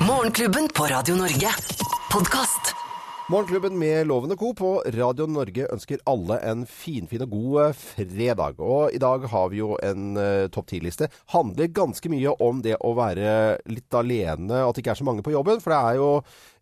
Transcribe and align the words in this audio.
Morgenklubben 0.00 0.68
på 0.74 0.84
Radio 0.84 1.14
Norge. 1.14 1.54
Podkast. 2.12 2.74
Morgenklubben 3.30 3.78
med 3.78 4.06
Lovende 4.06 4.36
Co. 4.36 4.54
på 4.54 4.82
Radio 4.86 5.26
Norge 5.26 5.68
ønsker 5.72 6.02
alle 6.10 6.40
en 6.42 6.64
finfin 6.66 7.22
og 7.22 7.30
god 7.30 7.60
eh, 7.62 7.78
fredag. 8.10 8.58
Og 8.58 8.90
i 8.92 8.98
dag 8.98 9.24
har 9.30 9.52
vi 9.52 9.60
jo 9.62 9.78
en 9.78 10.18
uh, 10.18 10.50
topp 10.52 10.72
ti-liste. 10.72 11.08
Handler 11.32 11.70
ganske 11.72 12.10
mye 12.10 12.34
om 12.42 12.60
det 12.66 12.74
å 12.82 12.90
være 12.98 13.62
litt 13.70 13.94
alene, 13.94 14.64
at 14.66 14.74
det 14.74 14.82
ikke 14.82 14.96
er 14.96 15.00
så 15.00 15.06
mange 15.06 15.24
på 15.24 15.32
jobben. 15.32 15.62
For 15.62 15.72
det 15.72 15.78
er 15.78 16.00
jo 16.02 16.10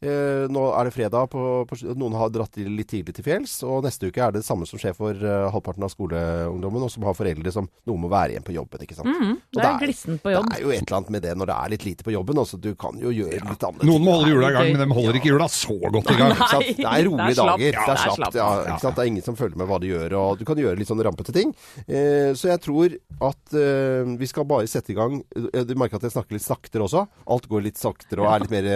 eh, 0.02 0.44
Nå 0.52 0.64
er 0.76 0.88
det 0.88 0.94
fredag, 0.94 1.30
på, 1.32 1.42
på, 1.68 1.78
noen 1.98 2.16
har 2.18 2.32
dratt 2.34 2.58
litt 2.60 2.90
tidlig 2.90 3.14
til 3.16 3.26
fjells. 3.26 3.54
Og 3.66 3.84
neste 3.86 4.10
uke 4.10 4.22
er 4.22 4.34
det 4.34 4.42
det 4.42 4.48
samme 4.48 4.66
som 4.68 4.80
skjer 4.80 4.96
for 4.96 5.16
eh, 5.16 5.48
halvparten 5.54 5.86
av 5.86 5.92
skoleungdommen, 5.92 6.86
og 6.86 6.92
som 6.92 7.06
har 7.08 7.16
foreldre 7.16 7.54
som 7.54 7.68
noen 7.88 8.04
må 8.04 8.10
være 8.12 8.34
igjen 8.34 8.46
på 8.46 8.56
jobben. 8.56 8.84
ikke 8.84 8.98
sant? 8.98 9.10
Mm, 9.12 9.38
det 9.54 9.64
er 9.66 9.80
glissent 9.82 10.22
på 10.24 10.34
jobb. 10.34 10.50
Det 10.50 10.58
er 10.58 10.66
jo 10.66 10.74
et 10.74 10.84
eller 10.84 10.98
annet 10.98 11.14
med 11.16 11.26
det 11.26 11.36
når 11.38 11.52
det 11.52 11.58
er 11.58 11.74
litt 11.74 11.86
lite 11.88 12.06
på 12.06 12.14
jobben. 12.16 12.42
Også, 12.42 12.60
du 12.62 12.72
kan 12.78 12.98
jo 13.02 13.14
gjøre 13.14 13.42
litt 13.46 13.66
annet. 13.68 13.86
Noen 13.88 14.06
må 14.06 14.16
holde 14.18 14.32
hjula 14.32 14.50
i 14.50 14.56
gang, 14.58 14.70
men 14.74 14.84
de 14.84 14.98
holder 14.98 15.20
ikke 15.20 15.32
hjula 15.32 15.48
så 15.52 15.78
godt 15.82 16.12
i 16.12 16.18
gang. 16.18 16.34
Nei. 16.42 16.62
Det 16.82 16.88
er 16.88 17.06
rolige 17.08 17.30
er 17.32 17.40
dager. 17.42 17.78
Ja, 17.78 17.86
det 17.86 17.94
er 17.94 18.16
slapt. 18.18 18.40
Ja, 18.40 18.48
ikke 18.66 18.80
sant? 18.86 18.98
Det 18.98 19.04
er 19.04 19.12
ingen 19.12 19.26
som 19.26 19.38
følger 19.38 19.62
med 19.62 19.70
hva 19.70 19.80
du 19.82 19.88
gjør. 19.90 20.18
Og 20.20 20.40
du 20.40 20.46
kan 20.48 20.60
gjøre 20.60 20.78
litt 20.80 20.90
sånn 20.90 21.02
rampete 21.04 21.34
ting. 21.36 21.54
Eh, 21.86 22.32
så 22.38 22.52
jeg 22.52 22.62
tror 22.64 22.98
at 23.28 23.56
eh, 23.58 24.12
vi 24.18 24.28
skal 24.30 24.48
bare 24.48 24.68
sette 24.70 24.92
i 24.92 24.96
gang 24.96 25.20
eh, 25.20 25.64
Du 25.66 25.74
merker 25.78 25.98
at 25.98 26.06
jeg 26.06 26.14
snakker 26.16 26.36
litt 26.36 26.44
saktere 26.44 26.86
også. 26.86 27.06
Alt 27.32 27.48
går 27.50 27.66
litt 27.68 27.80
saktere 27.80 28.24
og 28.24 28.30
er 28.32 28.44
litt 28.44 28.54
mer 28.54 28.70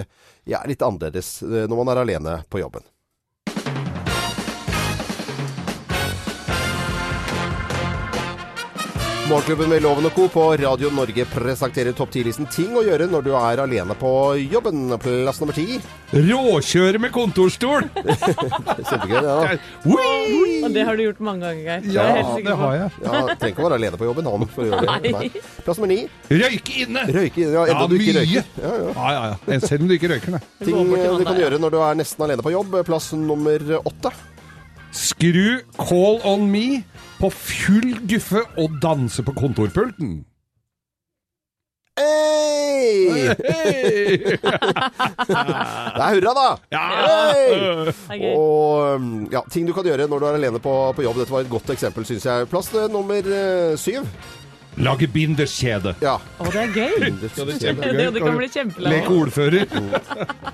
ja, 0.47 0.63
litt 0.67 0.83
annerledes 0.83 1.43
eh, 1.43 1.67
når 1.67 1.83
man 1.83 1.93
er 1.93 2.03
alene 2.03 2.37
på 2.49 2.63
jobben. 2.63 2.87
Morgenklubben 9.27 9.69
med 9.73 9.83
Loven 9.83 10.07
og 10.07 10.13
Co. 10.15 10.29
på 10.31 10.43
Radio 10.61 10.87
Norge 10.95 11.25
presenterer 11.27 11.95
topp 11.99 12.13
10-listen 12.15 12.47
ting 12.53 12.77
å 12.79 12.83
gjøre 12.87 13.09
når 13.11 13.25
du 13.27 13.31
er 13.35 13.59
alene 13.65 13.95
på 13.99 14.11
jobben. 14.39 14.85
Plass 15.03 15.41
nummer 15.43 15.57
ti. 15.57 15.81
Råkjøre 16.15 17.01
med 17.03 17.11
kontorstol! 17.15 17.89
Kjempegøy, 17.97 19.17
det. 19.17 19.33
Ja. 19.33 19.57
Og 20.69 20.77
det 20.77 20.85
har 20.87 20.95
du 20.99 21.03
gjort 21.09 21.23
mange 21.27 21.43
ganger, 21.43 21.65
Geir. 21.67 21.89
Ja, 21.97 22.07
det 22.39 22.55
har 22.61 22.77
jeg. 22.79 22.93
Ja, 23.03 23.17
Trenger 23.33 23.51
ikke 23.51 23.65
å 23.65 23.67
være 23.67 23.81
alene 23.81 23.99
på 23.99 24.07
jobben 24.13 24.31
han 24.31 24.47
for 24.55 24.63
å 24.63 24.69
gjøre 24.71 24.95
det. 24.95 25.13
Nei. 25.17 25.31
Plass 25.67 25.81
nummer 25.83 25.91
ni. 25.91 25.99
Røyke 26.31 26.79
inne! 26.85 27.07
Røyke. 27.19 27.49
Ja, 27.51 27.65
enda 27.67 27.81
Ja, 27.83 27.89
du 27.91 27.97
ikke 27.99 28.13
mye. 28.13 28.23
røyker. 28.23 28.53
Ja, 28.63 28.77
ja. 28.77 28.93
Ja, 28.95 29.11
ja, 29.17 29.25
ja. 29.51 29.61
Selv 29.67 29.83
om 29.83 29.91
du 29.91 29.97
ikke 29.99 30.13
røyker, 30.15 30.37
nei. 30.37 30.43
Ting 30.63 30.71
til 30.95 31.19
du 31.19 31.27
kan 31.27 31.33
der. 31.35 31.43
gjøre 31.49 31.61
når 31.67 31.75
du 31.75 31.81
er 31.83 31.99
nesten 32.05 32.29
alene 32.29 32.47
på 32.47 32.55
jobb. 32.55 32.79
Plass 32.87 33.11
nummer 33.19 33.67
åtte. 33.83 34.15
Skru 34.97 35.59
Call 35.83 36.23
on 36.25 36.47
me 36.55 36.85
på 37.21 37.31
full 37.33 37.93
guffe 38.09 38.43
og 38.61 38.81
danse 38.83 39.25
på 39.25 39.35
kontorpulten. 39.37 40.19
Hey! 41.97 43.29
Hey! 43.41 44.17
Det 44.37 46.03
er 46.05 46.19
hurra, 46.19 46.33
da! 46.37 46.49
Ja! 46.75 46.83
Hey! 47.33 48.35
Og 48.37 48.97
um, 49.01 49.07
ja, 49.33 49.41
ting 49.53 49.65
du 49.69 49.73
kan 49.77 49.87
gjøre 49.89 50.09
når 50.11 50.21
du 50.21 50.27
er 50.29 50.37
alene 50.41 50.61
på, 50.61 50.75
på 50.97 51.07
jobb. 51.07 51.23
Dette 51.23 51.33
var 51.33 51.47
et 51.47 51.53
godt 51.53 51.73
eksempel, 51.73 52.05
syns 52.09 52.29
jeg. 52.29 52.51
Plass 52.53 52.69
nummer 52.93 53.31
eh, 53.41 53.79
syv. 53.81 54.05
Lage 54.77 55.09
binderskjede. 55.09 55.95
Ja. 56.05 56.19
Å, 56.21 56.51
det 56.53 56.67
er 56.67 56.75
gøy! 56.77 57.09
Det, 57.23 57.33
det 57.33 58.21
kan 58.21 58.37
bli 58.37 58.51
kjempelang. 58.53 58.93
Leke 58.93 59.17
ordfører. 59.17 59.65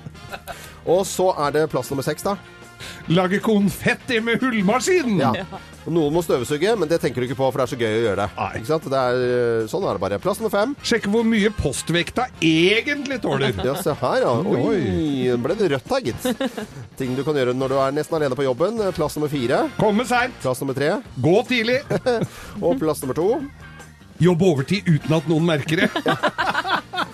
Og 0.93 1.03
så 1.07 1.27
er 1.43 1.57
det 1.57 1.69
plass 1.75 1.91
nummer 1.91 2.07
seks, 2.07 2.23
da. 2.23 2.37
Lage 3.13 3.39
konfetti 3.43 4.19
med 4.23 4.41
hullmaskin. 4.43 5.17
Ja. 5.19 5.33
Noen 5.83 6.13
må 6.15 6.21
støvsuge, 6.23 6.75
men 6.79 6.87
det 6.87 7.01
tenker 7.03 7.19
du 7.19 7.27
ikke 7.27 7.37
på, 7.39 7.47
for 7.51 7.59
det 7.59 7.65
er 7.65 7.71
så 7.73 7.79
gøy 7.79 7.95
å 7.97 8.03
gjøre 8.05 8.23
det. 8.23 8.45
Ikke 8.59 8.69
sant? 8.69 8.85
Det 8.93 8.99
er, 8.99 9.23
eh, 9.27 9.65
sånn 9.71 9.83
er 9.83 9.97
det 9.97 10.03
bare. 10.05 10.19
Plass 10.23 10.39
nummer 10.39 10.53
fem. 10.53 10.75
Sjekke 10.85 11.11
hvor 11.11 11.25
mye 11.27 11.51
postvekta 11.57 12.29
egentlig 12.39 13.19
tåler. 13.25 13.51
Ja, 13.65 13.75
se 13.81 13.95
her, 13.99 14.23
ja. 14.23 14.31
Oi, 14.63 15.35
ble 15.43 15.57
det 15.59 15.71
rødt 15.73 15.91
her, 15.91 16.07
gitt. 16.07 16.29
Ting 16.99 17.17
du 17.17 17.23
kan 17.27 17.35
gjøre 17.35 17.55
når 17.57 17.75
du 17.75 17.77
er 17.83 17.97
nesten 17.99 18.19
alene 18.19 18.39
på 18.39 18.47
jobben. 18.47 18.79
Plass 18.95 19.19
nummer 19.19 19.31
fire. 19.33 19.65
Komme 19.81 20.07
seint. 20.07 20.39
Plass 20.45 20.63
nummer 20.63 20.77
tre. 20.77 20.95
Gå 21.19 21.35
tidlig. 21.51 21.81
Og 22.63 22.79
plass 22.79 23.03
nummer 23.03 23.19
to. 23.19 23.29
Jobbe 24.23 24.45
overtid 24.45 24.87
uten 24.87 25.17
at 25.17 25.27
noen 25.27 25.47
merker 25.51 25.83
det. 25.83 25.89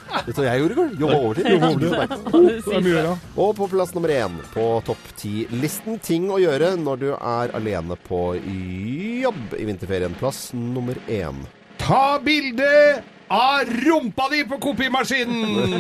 Vet 0.10 0.36
du 0.36 0.42
hva 0.42 0.48
jeg 0.50 0.64
gjorde 0.64 0.74
i 0.74 0.80
går? 0.80 0.90
Jobba 1.04 1.18
overtid. 1.20 1.50
Jobba 1.54 1.70
overtid. 1.70 2.72
Er 2.74 2.90
gjøre. 2.94 3.14
Og 3.46 3.54
på 3.60 3.68
plass 3.72 3.94
nummer 3.96 4.14
én 4.14 4.40
på 4.54 4.66
topp 4.88 5.14
ti-listen 5.20 6.00
ting 6.06 6.28
å 6.34 6.40
gjøre 6.42 6.74
når 6.82 7.04
du 7.04 7.08
er 7.14 7.54
alene 7.58 7.98
på 8.08 8.24
jobb 8.40 9.56
i 9.60 9.70
vinterferien. 9.70 10.18
Plass 10.20 10.50
nummer 10.58 10.98
én. 11.08 11.46
Ta 11.80 12.20
bilde 12.24 12.70
av 13.30 13.60
rumpa 13.86 14.30
di 14.32 14.44
på 14.50 14.58
kopimaskinen! 14.58 15.74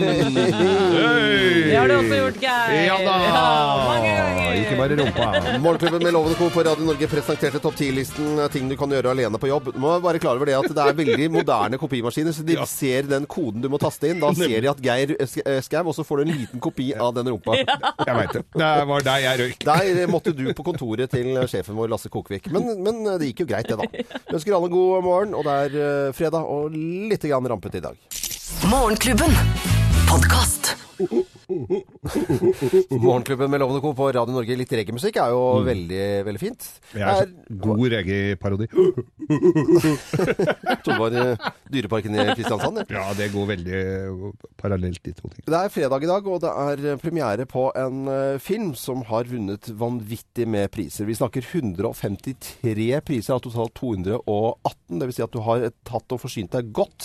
Hey. 0.93 1.63
Det 1.69 1.75
har 1.79 1.87
du 1.89 1.95
også 1.95 2.17
gjort, 2.19 2.37
Geir. 2.43 2.75
Ja 2.85 2.97
da! 3.01 3.15
Ja. 4.05 4.51
Ikke 4.59 4.75
bare 4.77 4.97
rumpa. 4.99 5.27
Morgenklubben 5.63 6.03
med 6.05 6.13
Lovende 6.13 6.37
Co. 6.37 6.49
på 6.53 6.63
Radio 6.67 6.85
Norge 6.85 7.07
presenterte 7.09 7.61
topp 7.63 7.77
ti-listen 7.79 8.37
ting 8.53 8.69
du 8.69 8.75
kan 8.77 8.93
gjøre 8.93 9.13
alene 9.15 9.39
på 9.41 9.49
jobb. 9.49 9.71
Du 9.73 9.79
må 9.81 9.95
være 10.03 10.21
klar 10.21 10.37
over 10.37 10.49
det 10.51 10.57
at 10.59 10.69
det 10.77 10.85
er 10.85 10.97
veldig 10.99 11.29
moderne 11.39 11.79
kopimaskiner, 11.81 12.35
så 12.37 12.45
de 12.45 12.57
Ja. 12.59 12.65
ser 12.69 13.09
den 13.09 13.25
koden 13.25 13.61
du 13.65 13.69
må 13.69 13.79
taste 13.81 14.09
inn. 14.11 14.19
Da 14.21 14.29
ser 14.37 14.61
de 14.61 14.69
at 14.69 14.81
Geir 14.85 15.15
eh, 15.19 15.61
Skau, 15.65 15.87
og 15.89 15.95
så 15.97 16.05
får 16.05 16.17
du 16.21 16.25
en 16.27 16.37
liten 16.37 16.59
kopi 16.61 16.91
av 16.93 17.13
den 17.17 17.29
rumpa. 17.33 17.57
Jeg 17.57 18.15
veit 18.19 18.33
det. 18.37 18.43
Det 18.53 18.71
var 18.93 19.01
der 19.09 19.19
jeg 19.25 19.39
røyk. 19.41 19.65
Der 19.65 20.07
måtte 20.11 20.33
du 20.37 20.45
på 20.53 20.63
kontoret 20.69 21.09
til 21.13 21.33
sjefen 21.49 21.75
vår, 21.77 21.89
Lasse 21.95 22.09
Kokvik. 22.13 22.51
Men, 22.53 22.69
men 22.83 23.01
det 23.17 23.31
gikk 23.31 23.45
jo 23.45 23.49
greit, 23.53 23.69
det, 23.69 23.77
da. 23.79 23.89
Vi 24.29 24.35
ønsker 24.37 24.53
alle 24.55 24.69
god 24.69 25.03
morgen, 25.03 25.33
og 25.33 25.45
det 25.47 25.57
er 25.65 25.79
eh, 25.79 26.13
fredag 26.13 26.45
og 26.45 26.75
litt 26.75 27.23
grann 27.25 27.38
rampete 27.47 27.77
i 27.77 27.81
dag. 27.81 27.95
Morgenklubben. 28.65 29.31
Podkast. 30.09 30.88
Morgenklubben 32.99 33.51
med 33.51 33.61
Lovende 33.61 33.81
Co. 33.81 33.93
på 33.95 34.11
Radio 34.11 34.33
Norge. 34.35 34.55
Litt 34.59 34.73
reggaemusikk 34.75 35.15
er 35.21 35.29
jo 35.33 35.63
veldig, 35.65 36.25
veldig 36.27 36.41
fint. 36.41 36.61
Jeg 36.93 37.03
er 37.03 37.07
er... 37.23 37.29
god 37.63 37.85
reggae-parodi. 37.93 38.67
Trodde 40.83 40.89
det 40.89 40.99
var 40.99 41.11
eh, 41.21 41.37
Dyreparken 41.71 42.15
i 42.15 42.17
Kristiansand. 42.33 42.77
Ja, 42.91 43.13
det 43.17 43.33
går 43.33 43.45
veldig 43.53 43.79
parallelt, 44.59 45.01
de 45.05 45.11
to 45.15 45.27
tingene. 45.27 45.47
Det 45.47 45.59
er 45.59 45.69
fredag 45.73 45.99
i 46.03 46.11
dag, 46.11 46.23
og 46.27 46.37
det 46.43 46.51
er 46.65 46.77
eh, 46.91 47.01
premiere 47.01 47.45
på 47.49 47.63
en 47.79 47.97
eh, 48.11 48.41
film 48.43 48.71
som 48.79 48.97
har 49.09 49.23
vunnet 49.29 49.65
vanvittig 49.79 50.45
med 50.49 50.65
priser. 50.73 51.03
Vi 51.09 51.19
snakker 51.19 51.41
153 51.45 53.01
priser 53.07 53.33
av 53.37 53.41
totalt 53.45 53.73
218. 53.79 54.99
Det 54.99 55.05
vil 55.07 55.15
si 55.15 55.25
at 55.25 55.35
du 55.35 55.41
har 55.45 55.57
tatt 55.87 56.09
og 56.15 56.23
forsynt 56.23 56.53
deg 56.55 56.63
godt. 56.75 56.99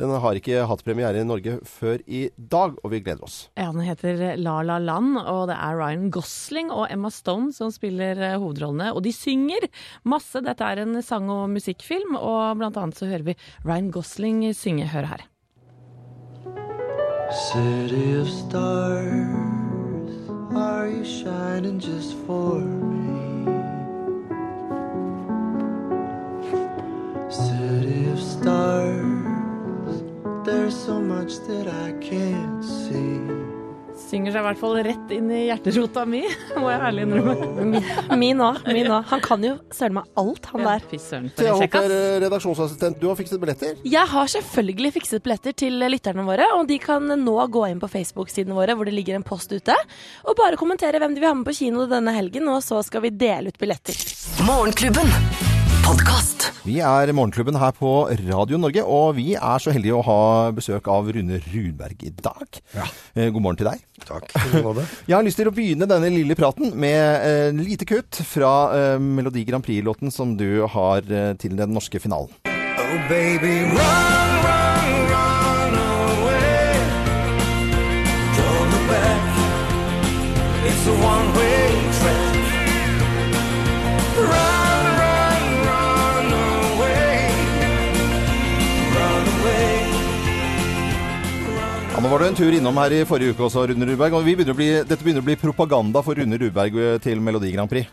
Den 0.00 0.10
har 0.22 0.32
ikke 0.38 0.66
hatt 0.68 0.84
premiere 0.86 1.20
i 1.20 1.26
Norge 1.26 1.52
før 1.68 1.96
i 2.06 2.28
dag, 2.36 2.70
og 2.80 2.88
vi 2.94 3.02
gleder 3.04 3.24
oss. 3.26 3.39
Ja, 3.56 3.70
Den 3.72 3.82
heter 3.86 4.36
La 4.36 4.60
La 4.66 4.78
Land, 4.78 5.18
og 5.20 5.48
det 5.50 5.56
er 5.56 5.78
Ryan 5.78 6.10
Gosling 6.14 6.70
og 6.74 6.86
Emma 6.90 7.10
Stone 7.10 7.52
som 7.56 7.72
spiller 7.74 8.18
eh, 8.18 8.38
hovedrollene. 8.40 8.92
Og 8.94 9.02
de 9.06 9.12
synger 9.14 9.68
masse. 10.04 10.40
Dette 10.44 10.64
er 10.64 10.82
en 10.84 11.02
sang- 11.02 11.30
og 11.30 11.50
musikkfilm, 11.52 12.16
og 12.16 12.58
blant 12.60 12.76
annet 12.80 12.98
så 12.98 13.10
hører 13.10 13.30
vi 13.32 13.36
Ryan 13.64 13.90
Gosling 13.94 14.44
synge. 14.54 14.88
Hør 14.90 15.06
her. 15.14 15.26
City 17.30 18.18
of 18.18 18.28
stars, 18.28 19.28
are 20.56 20.88
you 20.88 21.04
shining 21.04 21.78
just 21.78 22.16
for 22.26 22.58
me? 22.58 23.46
City 27.30 28.10
of 28.10 28.18
stars, 28.18 29.19
there's 30.44 30.74
so 30.74 31.00
much 31.00 31.38
that 31.46 31.66
I 31.66 31.92
can't 32.00 32.64
see. 32.64 33.20
Synger 34.00 34.32
seg 34.32 34.40
i 34.40 34.44
hvert 34.46 34.58
fall 34.58 34.78
rett 34.82 35.10
inn 35.14 35.28
i 35.30 35.40
hjerterota 35.50 36.02
mi, 36.08 36.22
må 36.60 36.70
jeg 36.72 36.80
ærlig 36.88 37.04
innrømme. 37.04 37.82
Min 38.18 38.40
òg. 38.42 38.62
Min 38.72 38.88
òg. 38.90 39.04
Han 39.12 39.22
kan 39.22 39.44
jo 39.44 39.52
søren 39.76 39.98
meg 39.98 40.08
alt, 40.18 40.48
han 40.50 40.64
der. 40.66 40.86
Thea. 40.88 41.52
Håper, 41.60 41.94
eh, 41.94 42.16
redaksjonsassistent, 42.24 42.98
du 43.02 43.06
har 43.10 43.18
fikset 43.20 43.42
billetter? 43.42 43.76
Jeg 43.84 44.12
har 44.14 44.32
selvfølgelig 44.32 44.94
fikset 44.96 45.26
billetter 45.26 45.54
til 45.66 45.78
lytterne 45.84 46.24
våre, 46.26 46.48
og 46.56 46.66
de 46.70 46.80
kan 46.82 47.06
nå 47.20 47.36
gå 47.52 47.66
inn 47.68 47.82
på 47.82 47.92
Facebook-sidene 47.92 48.56
våre 48.56 48.74
hvor 48.74 48.88
det 48.88 48.96
ligger 48.96 49.20
en 49.20 49.26
post 49.26 49.52
ute, 49.52 49.76
og 50.24 50.40
bare 50.40 50.58
kommentere 50.60 51.02
hvem 51.02 51.14
de 51.14 51.22
vil 51.22 51.30
ha 51.30 51.36
med 51.36 51.46
på 51.46 51.58
kino 51.60 51.86
denne 51.90 52.16
helgen, 52.16 52.48
og 52.50 52.64
så 52.66 52.80
skal 52.86 53.04
vi 53.06 53.14
dele 53.14 53.52
ut 53.52 53.60
billetter. 53.60 54.00
Morgenklubben. 54.48 55.49
Podkast. 55.90 56.44
Vi 56.62 56.76
er 56.86 57.10
Morgenklubben 57.18 57.56
her 57.58 57.72
på 57.74 58.04
Radio 58.06 58.58
Norge, 58.62 58.82
og 58.86 59.16
vi 59.16 59.32
er 59.34 59.58
så 59.58 59.72
heldige 59.74 59.96
å 59.98 60.04
ha 60.06 60.18
besøk 60.54 60.86
av 60.86 61.08
Rune 61.10 61.40
Runberg 61.42 62.04
i 62.06 62.12
dag. 62.14 62.60
Ja. 62.76 62.84
God 63.34 63.42
morgen 63.42 63.58
til 63.58 63.66
deg. 63.66 63.82
Takk. 64.06 64.28
Jeg 65.10 65.16
har 65.16 65.26
lyst 65.26 65.40
til 65.42 65.50
å 65.50 65.54
begynne 65.56 65.88
denne 65.90 66.12
lille 66.14 66.36
praten 66.38 66.70
med 66.78 66.94
eh, 67.26 67.48
en 67.48 67.58
lite 67.66 67.88
kutt 67.90 68.20
fra 68.22 68.52
eh, 68.76 69.02
Melodi 69.02 69.42
Grand 69.48 69.66
Prix-låten 69.66 70.14
som 70.14 70.36
du 70.38 70.62
har 70.76 71.02
eh, 71.10 71.32
til 71.42 71.58
den 71.58 71.74
norske 71.74 71.98
finalen. 71.98 72.30
Oh, 72.46 72.94
baby, 73.10 73.56
run, 73.74 74.30
run, 74.46 75.10
run 75.10 75.74
away. 75.80 76.78
Don't 78.38 78.70
look 78.76 78.86
back. 78.94 79.26
It's 80.70 80.86
a 80.86 80.96
one-way 81.02 81.29
Ja, 91.90 91.98
nå 91.98 92.06
var 92.08 92.22
du 92.22 92.24
en 92.28 92.36
tur 92.38 92.54
innom 92.54 92.76
her 92.78 92.92
i 92.94 92.98
forrige 93.04 93.34
uke 93.34 93.42
også, 93.48 93.64
Rune 93.66 93.84
Rudberg. 93.88 94.14
Og 94.14 94.22
vi 94.24 94.32
begynner 94.38 94.54
å 94.54 94.56
bli, 94.56 94.66
dette 94.86 95.02
begynner 95.02 95.24
å 95.24 95.26
bli 95.26 95.34
propaganda 95.40 96.00
for 96.06 96.14
Rune 96.16 96.36
Rudberg 96.38 96.76
eh, 96.78 96.92
til 97.02 97.18
Melodi 97.20 97.50
Grand 97.52 97.68
Prix. 97.68 97.88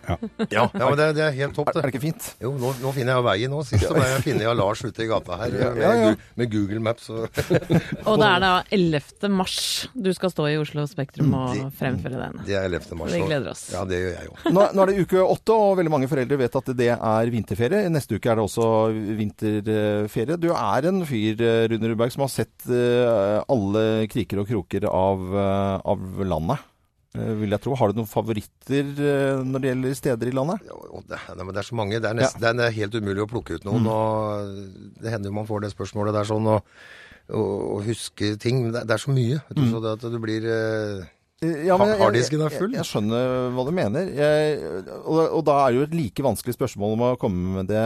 Ja, 0.53 0.67
ja 0.69 0.69
men 0.85 0.93
det, 0.99 1.07
det 1.17 1.23
er 1.25 1.33
helt 1.39 1.55
topp, 1.57 1.71
Er 1.73 1.79
det 1.79 1.81
det. 1.87 1.91
ikke 1.95 2.01
fint? 2.03 2.27
Jo, 2.43 2.51
nå, 2.61 2.69
nå 2.83 2.91
finner 2.95 3.17
jeg 3.17 3.25
veien 3.25 3.51
nå. 3.51 3.63
Sist 3.67 3.87
så 3.89 3.95
ble 3.97 4.05
jeg 4.05 4.21
funnet 4.27 4.45
av 4.51 4.55
Lars 4.59 4.83
ute 4.85 5.01
i 5.03 5.07
gata 5.09 5.39
her 5.41 5.55
med, 5.55 5.81
ja, 5.81 5.93
ja. 6.03 6.11
Med 6.39 6.51
Google 6.53 6.83
Maps. 6.85 7.09
Og 7.09 7.25
Og 7.25 8.21
det 8.21 8.29
er 8.29 8.43
da 8.45 8.51
11. 8.77 9.31
mars 9.33 9.57
du 9.97 10.11
skal 10.15 10.31
stå 10.35 10.45
i 10.53 10.55
Oslo 10.61 10.85
Spektrum 10.87 11.33
og 11.33 11.57
Det- 11.57 11.65
fremføre 11.81 12.21
den. 12.21 12.37
det 12.47 12.55
er 12.61 12.69
11. 12.69 12.95
mars. 13.01 13.17
Vi 13.17 13.23
gleder 13.25 13.51
oss. 13.55 13.65
Ja, 13.73 13.81
det 13.89 13.99
gjør 14.03 14.13
jeg 14.21 14.29
jo. 14.29 14.37
Nå, 14.53 14.67
nå 14.77 14.85
er 14.85 14.93
det 14.93 15.07
uke 15.07 15.25
åtte, 15.25 15.57
og 15.57 15.73
veldig 15.81 15.95
mange 15.97 16.11
foreldre 16.13 16.39
vet 16.45 16.59
at 16.61 16.71
det 16.77 16.91
er 16.93 17.33
vinterferie. 17.33 17.81
Neste 17.97 18.21
uke 18.21 18.29
er 18.31 18.37
det 18.39 18.45
også 18.45 18.69
vinterferie. 19.23 20.37
Du 20.45 20.51
er 20.53 20.91
en 20.93 21.01
fyr, 21.09 21.41
eh, 21.41 21.65
Rune 21.73 21.91
Rudberg, 21.95 22.13
som 22.13 22.27
har 22.27 22.33
sett 22.37 22.69
eh, 22.69 23.41
alle 23.49 23.87
kriker 24.11 24.39
og 24.43 24.47
kroker 24.49 24.85
av, 24.91 25.23
eh, 25.33 25.81
av 25.93 25.99
landet. 26.29 26.59
eh, 27.17 27.33
Vil 27.41 27.49
jeg 27.55 27.61
tro. 27.63 27.73
Har 27.75 27.89
du 27.91 27.97
noen 28.01 28.07
favoritter 28.11 28.85
eh, 28.93 29.41
når 29.43 29.59
det 29.63 29.71
gjelder 29.73 29.97
steder 29.97 30.27
i 30.29 30.35
landet? 30.37 30.61
Ja, 30.69 31.01
det, 31.09 31.19
men 31.41 31.53
det 31.55 31.63
er 31.63 31.69
så 31.71 31.75
mange. 31.79 31.97
Det 31.99 32.09
er, 32.11 32.13
nest, 32.21 32.37
det 32.39 32.53
er 32.53 32.77
helt 32.77 32.93
umulig 33.01 33.25
å 33.25 33.29
plukke 33.31 33.57
ut 33.57 33.65
noen. 33.65 33.87
og 33.89 35.01
Det 35.01 35.09
hender 35.15 35.31
jo 35.31 35.37
man 35.39 35.49
får 35.49 35.65
det 35.65 35.73
spørsmålet 35.73 36.13
der 36.13 36.29
sånn, 36.29 36.45
og, 36.53 36.61
og, 37.33 37.51
og 37.77 37.83
huske 37.89 38.35
ting. 38.39 38.67
Det, 38.71 38.85
det 38.85 38.93
er 38.99 39.01
så 39.07 39.11
mye. 39.15 39.41
Du, 39.49 39.61
mm. 39.65 39.71
så 39.73 39.81
det 39.81 39.95
at 39.97 40.05
du 40.13 40.19
blir 40.21 40.45
Ja, 41.41 41.75
men 41.77 41.91
jeg- 41.93 41.99
Harddisken 42.01 42.41
er 42.41 42.49
jeg- 42.49 42.59
full. 42.59 42.71
Jeg, 42.73 42.81
jeg 42.81 42.89
skjønner 42.89 43.51
hva 43.53 43.65
du 43.65 43.71
mener. 43.71 44.07
Jeg, 44.09 44.61
og, 45.05 45.19
og 45.39 45.43
da 45.45 45.57
er 45.67 45.75
jo 45.77 45.83
et 45.85 45.93
like 45.93 46.23
vanskelig 46.25 46.55
spørsmål 46.57 46.93
om 46.97 47.03
å 47.11 47.17
komme 47.21 47.59
med 47.59 47.67
det, 47.69 47.83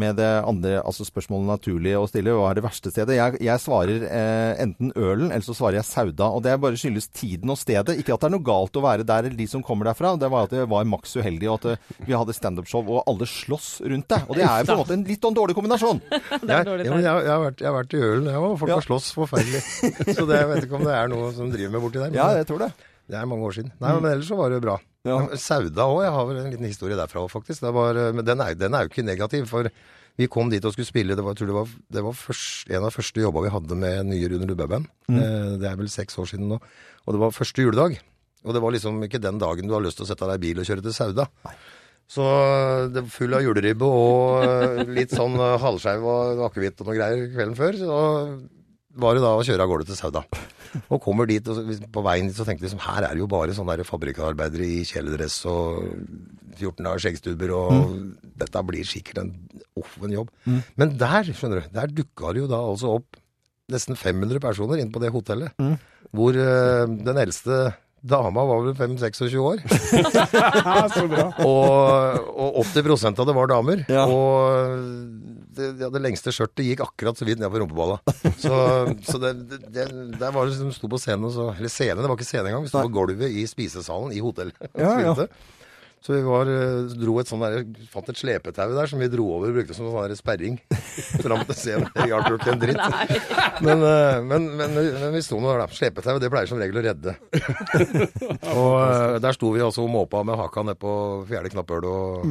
med 0.00 0.16
det 0.18 0.28
andre 0.42 0.80
altså 0.82 1.04
spørsmålet 1.06 1.46
naturlig 1.52 1.92
å 1.98 2.06
stille. 2.10 2.32
Hva 2.34 2.48
er 2.50 2.58
det 2.58 2.64
verste 2.66 2.90
stedet? 2.90 3.14
Jeg, 3.14 3.38
jeg 3.46 3.62
svarer 3.62 4.06
eh, 4.08 4.62
enten 4.64 4.90
Ølen, 4.98 5.28
eller 5.30 5.44
så 5.46 5.54
svarer 5.54 5.78
jeg 5.78 5.86
Sauda. 5.86 6.30
Og 6.34 6.42
det 6.42 6.54
bare 6.62 6.78
skyldes 6.80 7.06
tiden 7.14 7.52
og 7.54 7.58
stedet. 7.60 7.94
Ikke 8.00 8.16
at 8.16 8.24
det 8.24 8.30
er 8.30 8.34
noe 8.34 8.46
galt 8.46 8.74
å 8.80 8.82
være 8.84 9.06
der 9.06 9.28
eller 9.28 9.38
de 9.38 9.46
som 9.50 9.62
kommer 9.62 9.86
derfra. 9.90 10.14
Det 10.18 10.30
var 10.32 10.48
at 10.48 10.54
det 10.56 10.64
var 10.70 10.88
maks 10.90 11.14
uheldig, 11.20 11.50
og 11.52 11.68
at 11.70 12.00
vi 12.08 12.16
hadde 12.16 12.34
standup-show, 12.36 12.82
og 12.90 13.04
alle 13.10 13.28
slåss 13.30 13.68
rundt 13.86 14.08
det. 14.10 14.20
Og 14.28 14.34
det 14.40 14.46
er 14.48 14.66
på 14.66 14.74
en 14.74 14.82
måte 14.82 14.96
en 14.98 15.06
litt 15.06 15.22
sånn 15.28 15.36
dårlig 15.38 15.54
kombinasjon. 15.58 16.02
jeg, 16.10 16.48
jeg, 16.48 16.88
jeg, 16.88 17.12
har 17.14 17.44
vært, 17.46 17.62
jeg 17.62 17.70
har 17.70 17.76
vært 17.78 17.94
i 17.94 18.02
Ølen, 18.08 18.26
jeg 18.32 18.42
òg. 18.48 18.56
Folk 18.64 18.74
Ja. 18.74 18.80
har 18.80 18.88
slåss 18.88 19.12
forferdelig. 19.14 19.62
Så 20.18 20.26
det, 20.26 20.40
jeg 20.42 20.50
vet 20.50 20.66
ikke 20.66 20.80
om 20.80 20.84
det 20.88 20.96
er 20.98 21.14
noe 21.14 21.30
som 21.36 21.54
driver 21.54 21.76
med 21.76 21.86
borti 21.86 22.02
der. 22.02 22.10
Men 22.10 22.18
Ja, 22.18 22.32
jeg 22.40 22.48
tror 22.50 22.66
det. 22.66 22.72
Det 23.10 23.18
er 23.20 23.28
mange 23.28 23.44
år 23.44 23.56
siden. 23.58 23.74
Nei, 23.82 23.90
men 23.98 24.10
ellers 24.12 24.30
så 24.30 24.38
var 24.38 24.54
det 24.54 24.62
bra. 24.64 24.78
Ja. 25.04 25.18
Sauda 25.36 25.84
òg, 25.90 25.98
jeg 26.06 26.14
har 26.14 26.30
vel 26.30 26.38
en 26.40 26.48
liten 26.54 26.70
historie 26.70 26.96
derfra 26.96 27.26
faktisk. 27.28 27.60
Det 27.66 27.74
var, 27.76 28.00
men 28.16 28.24
den 28.24 28.40
er, 28.40 28.56
den 28.56 28.76
er 28.76 28.86
jo 28.86 28.92
ikke 28.92 29.04
negativ, 29.04 29.44
for 29.50 29.68
vi 30.16 30.28
kom 30.30 30.48
dit 30.52 30.64
og 30.64 30.72
skulle 30.72 30.88
spille. 30.88 31.16
Det 31.18 31.24
var, 31.24 31.34
jeg 31.34 31.42
tror 31.42 31.50
det 31.50 31.58
var, 31.58 31.76
det 31.98 32.04
var 32.06 32.16
først, 32.16 32.70
en 32.70 32.80
av 32.80 32.88
de 32.88 32.96
første 32.96 33.24
jobba 33.24 33.44
vi 33.44 33.52
hadde 33.52 33.78
med 33.82 34.10
nye 34.12 34.32
Rune 34.32 34.48
Lubbe-band. 34.48 34.88
Mm. 35.10 35.20
Det 35.60 35.68
er 35.68 35.78
vel 35.80 35.92
seks 35.92 36.18
år 36.22 36.30
siden 36.32 36.48
nå. 36.54 36.60
Og 37.04 37.16
det 37.16 37.22
var 37.24 37.36
første 37.36 37.66
juledag. 37.66 37.98
Og 38.44 38.56
det 38.56 38.60
var 38.64 38.74
liksom 38.74 39.00
ikke 39.06 39.22
den 39.22 39.40
dagen 39.40 39.68
du 39.68 39.74
har 39.74 39.84
lyst 39.84 39.98
til 40.00 40.06
å 40.06 40.10
sette 40.10 40.28
deg 40.28 40.40
i 40.40 40.44
bil 40.48 40.60
og 40.62 40.68
kjøre 40.68 40.84
til 40.84 40.94
Sauda. 40.96 41.28
Så 42.14 42.24
det 42.92 43.00
var 43.00 43.12
full 43.12 43.36
av 43.36 43.44
juleribbe 43.44 43.88
og 43.88 44.44
eh, 44.44 44.82
litt 44.92 45.14
sånn 45.16 45.38
eh, 45.40 45.54
halvskeiv 45.62 46.04
og 46.04 46.42
akevitt 46.50 46.82
og 46.82 46.90
noe 46.90 46.96
greier 46.98 47.30
kvelden 47.32 47.56
før. 47.56 47.78
Så 47.80 47.94
var 49.00 49.16
det 49.16 49.24
da 49.24 49.32
å 49.36 49.44
kjøre 49.46 49.64
av 49.64 49.70
gårde 49.70 49.88
til 49.88 49.98
Sauda. 49.98 50.22
Og 50.90 51.00
kommer 51.02 51.28
dit, 51.30 51.46
og 51.46 51.84
på 51.94 52.02
veien 52.06 52.28
dit 52.28 52.36
så 52.36 52.46
tenkte 52.46 52.64
vi 52.64 52.68
liksom, 52.68 52.82
her 52.82 53.06
er 53.06 53.14
det 53.14 53.22
jo 53.22 53.30
bare 53.30 53.54
sånne 53.54 53.76
der 53.78 53.88
fabrikkarbeidere 53.88 54.66
i 54.66 54.80
kjeledress 54.88 55.40
og 55.50 55.84
14 56.58 56.80
dager 56.80 57.04
skjeggstubber, 57.04 57.52
og 57.54 57.94
dette 58.40 58.64
blir 58.66 58.86
sikkert 58.88 59.22
en, 59.22 59.32
off 59.78 59.94
en 60.02 60.16
jobb. 60.16 60.32
Men 60.80 60.96
der, 60.98 61.30
skjønner 61.30 61.62
du, 61.62 61.70
der 61.74 61.94
dukka 61.94 62.34
det 62.34 62.44
jo 62.44 62.50
da 62.50 62.60
altså 62.62 62.96
opp 62.98 63.20
nesten 63.72 63.96
500 63.96 64.42
personer 64.44 64.82
inn 64.82 64.92
på 64.92 65.00
det 65.02 65.12
hotellet. 65.14 65.54
Hvor 66.14 66.36
uh, 66.36 66.84
den 66.84 67.22
eldste 67.22 67.72
dama 68.04 68.44
var 68.44 68.66
vel 68.66 68.74
5-26 68.76 69.36
år. 69.40 69.62
Så 70.94 71.06
bra. 71.08 71.30
Og, 71.46 72.26
og 72.36 72.58
80% 72.68 73.22
av 73.22 73.28
det 73.30 73.36
var 73.38 73.48
damer. 73.50 73.84
Ja. 73.88 74.04
Og 74.04 75.43
det, 75.56 75.70
ja, 75.82 75.88
det 75.94 76.02
lengste 76.02 76.32
skjørtet 76.34 76.66
gikk 76.66 76.84
akkurat 76.84 77.18
så 77.18 77.26
vidt 77.28 77.40
ned 77.42 77.50
på 77.52 77.62
rumpeballa. 77.62 78.00
Så, 78.44 78.54
så 79.06 79.18
det, 79.22 79.32
det, 79.48 79.58
det, 79.72 79.84
der 80.20 80.32
var 80.34 80.48
det 80.48 80.56
som 80.58 80.70
sto 80.74 80.88
på 80.90 80.98
scenen 81.00 81.28
og 81.28 81.32
så 81.32 81.46
Eller 81.54 81.70
scenen, 81.72 82.02
det 82.02 82.08
var 82.10 82.18
ikke 82.18 82.26
scenen 82.26 82.50
engang. 82.50 82.64
Vi 82.66 82.72
sto 82.72 82.82
på 82.84 82.92
gulvet 82.92 83.30
i 83.32 83.44
spisesalen 83.48 84.14
i 84.14 84.22
hotellet. 84.24 84.56
Ja, 84.84 84.96
ja. 85.00 85.28
Så 86.04 86.12
vi 86.12 86.20
var, 86.20 86.44
eh, 86.52 86.90
dro 87.00 87.14
et 87.16 87.30
sånn 87.30 87.40
der, 87.40 87.62
fant 87.88 88.08
et 88.12 88.18
slepetau 88.20 88.74
der 88.76 88.90
som 88.90 89.00
vi 89.00 89.06
dro 89.08 89.24
over 89.38 89.48
og 89.48 89.56
brukte 89.56 89.72
som 89.72 89.86
sånn 89.88 90.18
sperring. 90.18 90.58
Fram 91.24 91.46
til 91.48 91.56
scenen. 91.56 91.86
Det 91.94 92.10
hjalp 92.10 92.28
jo 92.28 92.36
ikke 92.36 92.52
en 92.52 92.60
dritt. 92.60 92.98
Men, 93.64 93.84
eh, 93.88 94.18
men, 94.20 94.50
men, 94.58 94.76
men 94.76 95.14
vi 95.14 95.22
sto 95.24 95.38
nå 95.40 95.54
der. 95.54 95.72
Slepetau, 95.72 96.18
det 96.20 96.28
pleier 96.34 96.50
som 96.50 96.60
regel 96.60 96.82
å 96.82 96.84
redde. 96.84 97.16
Og 98.52 98.74
eh, 98.82 99.16
der 99.24 99.38
sto 99.38 99.54
vi 99.56 99.64
altså 99.64 99.86
og 99.86 99.94
måpa 99.94 100.20
med 100.28 100.36
haka 100.42 100.66
ned 100.68 100.76
på 100.82 100.92
fjerde 101.30 101.54
knapphøl 101.56 101.88
og 101.88 102.28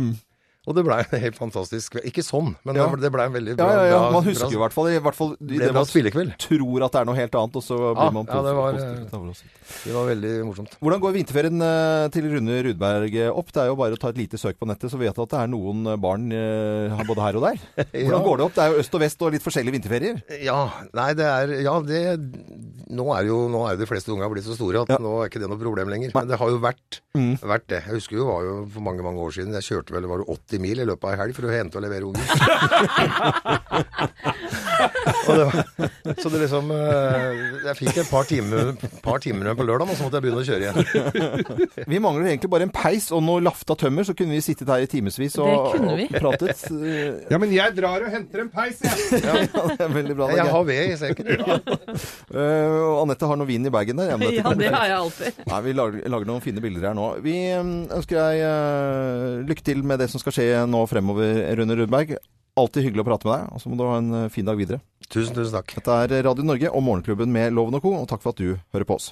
Og 0.64 0.76
det 0.78 0.84
blei 0.88 1.02
en 1.04 1.20
helt 1.20 1.36
fantastisk 1.36 1.92
kveld. 1.98 2.06
Ikke 2.08 2.24
sånn, 2.24 2.54
men 2.64 2.78
Ja. 2.80 2.86
det 2.96 3.10
blei 3.12 3.26
en 3.28 3.34
veldig 3.36 3.58
bra 3.60 3.66
ja, 3.68 3.82
ja. 3.84 3.90
ja. 3.98 4.12
Man 4.14 4.24
husker 4.24 4.48
bra- 4.48 4.56
i 4.56 4.62
hvert 4.62 4.72
fall, 4.76 4.88
i 4.94 5.00
hvert 5.04 5.18
fall 5.18 5.34
det 5.42 5.74
man 5.76 5.84
spillekveld. 5.90 6.38
tror 6.40 6.86
at 6.86 6.92
det 6.94 7.02
er 7.02 7.06
noe 7.10 7.16
helt 7.20 7.36
annet, 7.36 7.56
og 7.60 7.64
så 7.66 7.76
blir 7.92 8.00
Ja, 8.00 8.12
man 8.16 8.26
ja, 8.32 8.42
det 8.48 8.54
var, 8.56 8.72
positiv. 8.72 9.50
Det 9.84 9.94
var 9.94 10.06
veldig 10.08 10.32
morsomt. 10.48 10.78
Hvordan 10.80 11.02
går 11.04 11.14
vinterferien 11.18 11.62
eh, 11.68 12.08
til 12.16 12.30
Rune 12.32 12.62
Rudberg 12.70 13.16
eh, 13.26 13.28
opp? 13.32 13.52
Det 13.52 13.62
er 13.64 13.68
jo 13.74 13.76
bare 13.76 13.98
å 13.98 14.00
ta 14.00 14.10
et 14.14 14.18
lite 14.24 14.40
søk 14.40 14.56
på 14.60 14.68
nettet, 14.72 14.88
så 14.92 14.98
vet 15.02 15.14
du 15.16 15.22
at 15.26 15.30
det 15.36 15.40
er 15.44 15.52
noen 15.52 15.84
eh, 15.92 16.00
barn 16.00 16.32
eh, 16.32 17.04
både 17.12 17.22
her 17.28 17.36
og 17.42 17.44
der. 17.50 17.60
Hvordan 17.92 18.24
går 18.24 18.38
det 18.40 18.46
opp? 18.48 18.56
Det 18.56 18.64
er 18.64 18.72
jo 18.72 18.80
øst 18.86 18.96
og 18.96 19.04
vest 19.04 19.22
og 19.28 19.36
litt 19.36 19.44
forskjellige 19.44 19.76
vinterferier. 19.78 20.24
Ja, 20.48 20.62
nei, 20.96 21.10
det 21.20 21.28
er 21.28 21.54
Ja, 21.64 21.76
det 21.84 22.04
Nå 22.94 23.08
er 23.18 23.26
jo 23.26 23.48
nå 23.50 23.64
er 23.66 23.78
de 23.80 23.88
fleste 23.90 24.12
unga 24.14 24.28
blitt 24.30 24.46
så 24.46 24.54
store 24.54 24.84
at 24.84 24.92
Ja. 24.94 24.98
nå 25.02 25.14
er 25.24 25.30
ikke 25.32 25.40
det 25.42 25.48
noe 25.50 25.58
problem 25.58 25.90
lenger. 25.90 26.12
Men 26.14 26.28
det 26.30 26.38
har 26.38 26.50
jo 26.52 26.60
vært, 26.62 27.00
Mm. 27.18 27.38
vært 27.42 27.68
det. 27.68 27.80
Jeg 27.88 27.94
husker 27.96 28.18
jo 28.18 28.26
var 28.28 28.44
jo 28.46 28.54
for 28.70 28.82
mange 28.86 29.02
mange 29.02 29.18
år 29.22 29.32
siden 29.34 29.54
Jeg 29.54 29.64
kjørte 29.66 29.92
vel 29.94 30.06
var 30.10 30.18
det 30.22 30.28
80 30.30 30.53
mil 30.62 30.80
i 30.84 30.86
løpet 30.88 31.04
av 31.08 31.14
ei 31.16 31.20
helg 31.24 31.34
for 31.38 31.48
å 31.48 31.54
hente 31.54 31.78
og 31.80 31.84
levere 31.86 32.06
unger. 32.10 32.24
og 35.28 35.38
det 35.38 35.46
var, 35.48 35.54
så 36.20 36.30
det 36.34 36.40
liksom 36.42 36.72
eh, 36.74 37.42
Jeg 37.68 37.76
fikk 37.80 38.00
et 38.04 38.10
par 38.12 38.26
timer, 38.28 38.72
par 39.06 39.20
timer 39.24 39.54
på 39.58 39.66
lørdag, 39.68 39.90
og 39.94 39.98
så 39.98 40.04
måtte 40.08 40.20
jeg 40.20 40.26
begynne 40.26 40.42
å 40.42 40.48
kjøre 40.48 40.64
igjen. 40.64 40.78
Vi 41.94 42.00
mangler 42.04 42.30
egentlig 42.34 42.52
bare 42.54 42.68
en 42.68 42.74
peis 42.74 43.10
og 43.16 43.24
noe 43.26 43.44
lafta 43.44 43.76
tømmer, 43.80 44.04
så 44.08 44.16
kunne 44.18 44.36
vi 44.36 44.42
sittet 44.44 44.70
her 44.70 44.84
i 44.84 44.90
timevis 44.90 45.36
og, 45.42 45.48
og 45.48 46.02
pratet. 46.18 46.66
Eh, 46.72 47.28
Ja, 47.32 47.38
men 47.42 47.50
jeg 47.54 47.74
drar 47.78 48.04
og 48.06 48.12
henter 48.14 48.44
en 48.44 48.52
peis, 48.54 48.82
jeg. 48.84 48.92
Ja, 49.24 49.34
det 49.74 49.84
er 49.86 49.94
veldig 49.94 50.16
bra. 50.18 50.28
Jeg 50.34 50.40
Geir. 50.44 50.52
har 50.54 50.64
ved 50.68 50.84
i 50.84 50.98
sekken. 51.00 51.26
Eh, 52.34 52.78
og 52.84 53.04
Anette 53.04 53.30
har 53.30 53.38
noe 53.40 53.48
vin 53.50 53.66
i 53.68 53.72
bagen 53.74 54.00
der. 54.00 54.14
Ja, 54.14 54.18
Ja, 54.34 54.54
det 54.58 54.70
har 54.74 54.88
jeg 54.90 54.98
alltid. 54.98 55.42
Nei, 55.50 55.60
Vi 55.68 55.74
lager, 55.78 56.08
lager 56.14 56.30
noen 56.30 56.44
fine 56.44 56.62
bilder 56.64 56.90
her 56.90 56.96
nå. 56.98 57.08
Vi 57.24 57.36
mm, 57.54 57.74
ønsker 57.98 58.20
deg 58.20 58.42
uh, 58.44 59.44
lykke 59.50 59.66
til 59.66 59.84
med 59.88 60.02
det 60.04 60.10
som 60.12 60.22
skal 60.22 60.36
skje 60.36 60.43
nå 60.70 60.84
fremover, 60.92 61.44
Rune 61.60 61.78
Rudberg. 61.80 62.16
Alltid 62.60 62.86
hyggelig 62.86 63.02
å 63.02 63.08
prate 63.08 63.28
med 63.28 63.34
deg, 63.34 63.54
og 63.56 63.62
så 63.64 63.72
må 63.72 63.78
du 63.80 63.86
ha 63.88 63.98
en 63.98 64.12
eh, 64.20 64.30
fin 64.34 64.46
dag 64.46 64.60
videre. 64.60 64.84
Tusen, 65.08 65.34
tusen 65.34 65.56
takk. 65.58 65.74
Dette 65.80 66.00
er 66.06 66.28
Radio 66.28 66.46
Norge 66.46 66.70
og 66.70 66.86
Morgenklubben 66.86 67.34
med 67.34 67.56
Loven 67.58 67.80
og 67.80 67.86
Co., 67.86 67.96
og 67.98 68.10
takk 68.12 68.22
for 68.26 68.36
at 68.36 68.42
du 68.42 68.60
hører 68.76 68.88
på 68.90 69.00
oss. 69.00 69.10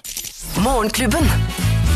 Morgenklubben. 0.62 1.26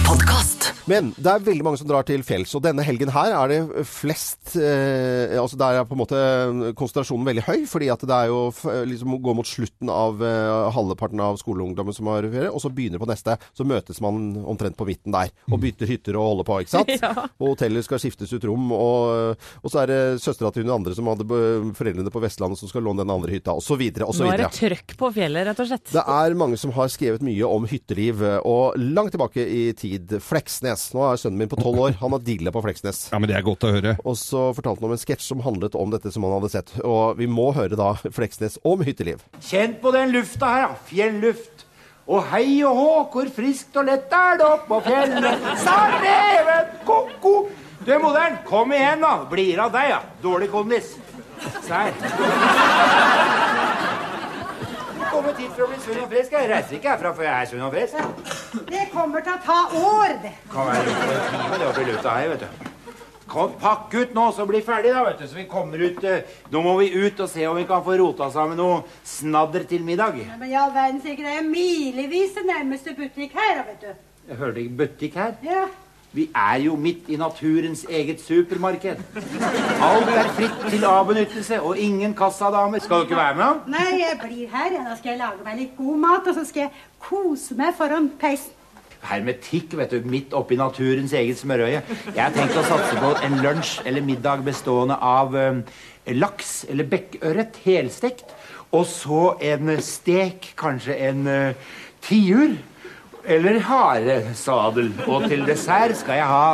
Podkast. 0.07 0.56
Men 0.87 1.11
det 1.19 1.31
er 1.31 1.43
veldig 1.43 1.65
mange 1.67 1.81
som 1.81 1.89
drar 1.89 2.07
til 2.07 2.23
fjells, 2.27 2.53
og 2.55 2.63
denne 2.63 2.85
helgen 2.87 3.11
her 3.11 3.35
er 3.35 3.51
det 3.51 3.85
flest 3.91 4.55
eh, 4.61 5.35
Altså 5.37 5.59
der 5.59 5.81
er 5.81 5.89
på 5.89 5.97
en 5.97 6.03
måte 6.03 6.21
konsentrasjonen 6.79 7.27
veldig 7.27 7.45
høy, 7.47 7.65
fordi 7.71 7.89
at 7.93 8.05
det 8.07 8.15
er 8.15 8.31
jo 8.31 8.41
liksom 8.87 9.17
går 9.23 9.37
mot 9.39 9.49
slutten 9.49 9.91
av 9.91 10.23
eh, 10.23 10.71
halvparten 10.77 11.23
av 11.23 11.41
skoleungdommen 11.41 11.97
som 11.97 12.11
har 12.13 12.29
ferie, 12.31 12.51
og 12.53 12.63
så 12.63 12.71
begynner 12.73 13.03
på 13.03 13.09
neste. 13.11 13.37
Så 13.57 13.67
møtes 13.67 14.01
man 14.05 14.37
omtrent 14.47 14.79
på 14.79 14.87
midten 14.89 15.15
der, 15.15 15.33
og 15.51 15.61
bytter 15.63 15.91
hytter 15.91 16.19
og 16.21 16.31
holder 16.31 16.49
på, 16.51 16.61
ikke 16.65 16.77
sant? 16.77 16.95
Ja. 17.07 17.27
Og 17.43 17.51
hoteller 17.53 17.85
skal 17.85 18.01
skiftes 18.01 18.31
ut 18.33 18.45
rom, 18.49 18.71
og, 18.73 19.43
og 19.61 19.71
så 19.71 19.83
er 19.83 19.91
det 19.91 19.99
søstera 20.23 20.49
til 20.55 20.65
hun 20.65 20.73
andre 20.79 20.95
som 20.97 21.07
hadde 21.11 21.27
foreldrene 21.77 22.11
på 22.13 22.23
Vestlandet 22.23 22.59
som 22.59 22.71
skal 22.71 22.87
låne 22.87 23.05
den 23.05 23.13
andre 23.13 23.35
hytta, 23.35 23.53
og 23.53 23.63
så 23.63 23.77
Nå 23.77 24.31
er 24.33 24.41
det 24.41 24.49
trøkk 24.57 24.95
på 24.99 25.11
fjellet, 25.15 25.47
rett 25.51 25.61
og 25.63 25.69
slett. 25.69 25.93
Det 25.93 26.03
er 26.17 26.39
mange 26.39 26.59
som 26.61 26.73
har 26.75 26.89
skrevet 26.93 27.25
mye 27.27 27.51
om 27.51 27.67
hytteliv, 27.69 28.25
og 28.49 28.79
langt 28.81 29.15
tilbake 29.15 29.45
i 29.45 29.63
tid. 29.77 30.17
Fleksnes. 30.25 30.76
Nå 30.95 31.03
er 31.07 31.21
sønnen 31.21 31.41
min 31.41 31.51
på 31.51 31.59
tolv 31.61 31.81
år. 31.87 31.97
Han 32.01 32.15
har 32.15 32.23
dilla 32.25 32.53
på 32.55 32.63
Fleksnes. 32.65 33.07
Ja, 33.13 33.21
men 33.23 33.31
det 33.31 33.37
er 33.39 33.45
godt 33.47 33.67
å 33.67 33.73
høre. 33.75 33.97
Og 34.05 34.19
så 34.21 34.49
fortalte 34.57 34.83
han 34.83 34.91
om 34.91 34.97
en 34.97 35.03
sketsj 35.03 35.27
som 35.31 35.45
handlet 35.45 35.77
om 35.79 35.93
dette 35.95 36.13
som 36.15 36.27
han 36.27 36.37
hadde 36.39 36.53
sett. 36.53 36.73
Og 36.85 37.19
vi 37.21 37.29
må 37.31 37.51
høre 37.57 37.79
da 37.79 37.93
Fleksnes 38.05 38.59
om 38.67 38.85
hytteliv. 38.87 39.25
Kjenn 39.49 39.79
på 39.83 39.93
den 39.97 40.15
lufta 40.15 40.53
her, 40.53 40.67
da. 40.69 40.81
Fjelluft. 40.91 41.67
Og 42.07 42.23
hei 42.31 42.63
og 42.63 42.79
hå, 42.79 42.91
hvor 43.11 43.31
friskt 43.35 43.75
og 43.81 43.89
lett 43.89 44.13
er 44.15 44.39
det 44.39 44.47
oppå 44.47 44.79
fjellet. 44.87 45.49
Sa 45.65 45.77
reven 45.99 46.75
ko-ko. 46.87 47.35
Du, 47.87 47.93
moderen, 48.03 48.39
kom 48.47 48.73
igjen, 48.75 49.03
da. 49.03 49.17
Blir 49.31 49.65
av 49.67 49.75
deg, 49.75 49.91
ja. 49.91 50.01
Dårlig 50.23 50.51
kondis. 50.55 50.95
Se 51.67 51.75
her. 51.75 51.93
Kommet 55.17 55.39
hit 55.41 55.53
for 55.57 55.65
å 55.65 55.67
bli 55.71 55.79
sunn 55.81 55.99
og 56.03 56.11
frisk. 56.13 56.33
Jeg 56.37 56.49
reiser 56.51 56.77
ikke 56.77 56.91
herfra 56.93 57.11
før 57.17 57.25
jeg 57.25 57.35
er 57.41 57.47
sunn 57.49 57.63
og 57.65 57.71
frisk. 57.73 58.65
Det 58.69 58.83
kommer 58.93 59.23
til 59.25 59.33
å 59.33 59.37
ta 59.47 59.61
år, 59.81 60.13
det. 60.21 60.33
Kan 60.53 60.69
være 60.69 61.61
det 61.63 61.69
oppi 61.71 61.85
lufta 61.89 62.17
her, 62.19 62.35
vet 62.35 62.45
du. 62.45 62.67
kom, 63.33 63.55
pakk 63.63 63.95
ut 63.97 64.13
nå, 64.15 64.27
så 64.37 64.45
bli 64.49 64.61
ferdig, 64.67 64.93
da, 64.93 65.07
vet 65.09 65.23
du. 65.23 65.25
Så 65.31 65.39
vi 65.39 65.47
kommer 65.49 65.81
ut 65.81 66.05
eh, 66.05 66.37
Nå 66.53 66.63
må 66.67 66.77
vi 66.83 66.91
ut 66.93 67.25
og 67.25 67.33
se 67.33 67.49
om 67.49 67.57
vi 67.57 67.65
kan 67.71 67.81
få 67.87 67.97
rota 67.97 68.29
sammen 68.35 68.61
noe 68.61 68.83
snadder 69.09 69.65
til 69.73 69.89
middag. 69.89 70.21
Ja, 70.21 70.37
Men 70.37 70.53
i 70.53 70.61
all 70.61 70.77
verden, 70.77 71.01
så 71.01 71.17
det 71.17 71.33
er 71.39 71.49
milevis 71.49 72.37
til 72.37 72.47
nærmeste 72.53 72.93
butikk 73.01 73.41
her, 73.41 73.65
vet 73.71 73.89
du. 73.89 74.07
Jeg 74.29 74.41
hørte 74.43 74.65
ikke 74.67 74.81
butikk 74.85 75.21
her. 75.23 75.35
Ja. 75.49 75.65
Vi 76.13 76.29
er 76.35 76.61
jo 76.65 76.77
midt 76.81 77.09
i 77.13 77.17
naturens 77.21 77.85
eget 77.91 78.21
supermarked. 78.25 79.01
Alt 79.85 80.13
er 80.13 80.29
fritt 80.37 80.63
til 80.71 80.85
avbenyttelse, 80.89 81.61
og 81.61 81.79
ingen 81.79 82.15
kassadamer. 82.17 82.79
Skal 82.81 83.03
du 83.03 83.09
ikke 83.09 83.19
være 83.19 83.35
med? 83.41 83.65
Nei, 83.75 83.89
jeg 84.01 84.21
blir 84.23 84.53
her. 84.53 84.79
Da 84.87 84.95
skal 84.97 85.11
jeg 85.13 85.21
lage 85.21 85.45
meg 85.45 85.59
litt 85.61 85.75
god 85.77 85.99
mat, 86.05 86.31
og 86.31 86.39
så 86.39 86.47
skal 86.49 86.67
jeg 86.67 86.87
kose 87.03 87.59
meg 87.59 87.75
foran 87.77 88.09
peisen. 88.21 88.55
Hermetikk, 89.07 89.77
vet 89.79 89.93
du, 89.93 90.07
midt 90.09 90.33
oppi 90.35 90.57
naturens 90.59 91.13
eget 91.15 91.39
smørøye. 91.39 91.83
Jeg 92.15 92.23
har 92.23 92.33
tenkt 92.35 92.57
å 92.59 92.65
satse 92.67 92.97
på 92.99 93.13
en 93.27 93.37
lunsj 93.45 93.83
eller 93.87 94.03
middag 94.03 94.43
bestående 94.47 94.97
av 94.99 95.37
eh, 95.39 95.61
laks 96.17 96.65
eller 96.71 96.89
bekkørret 96.91 97.61
helstekt, 97.67 98.33
og 98.75 98.87
så 98.91 99.37
en 99.53 99.77
stek, 99.85 100.55
kanskje 100.59 100.97
en 101.09 101.29
uh, 101.31 101.77
tiur 102.03 102.57
eller 103.27 103.61
haresadel. 103.69 104.93
Og 105.07 105.29
til 105.31 105.47
dessert 105.49 105.97
skal 106.01 106.21
jeg 106.21 106.29
ha 106.31 106.49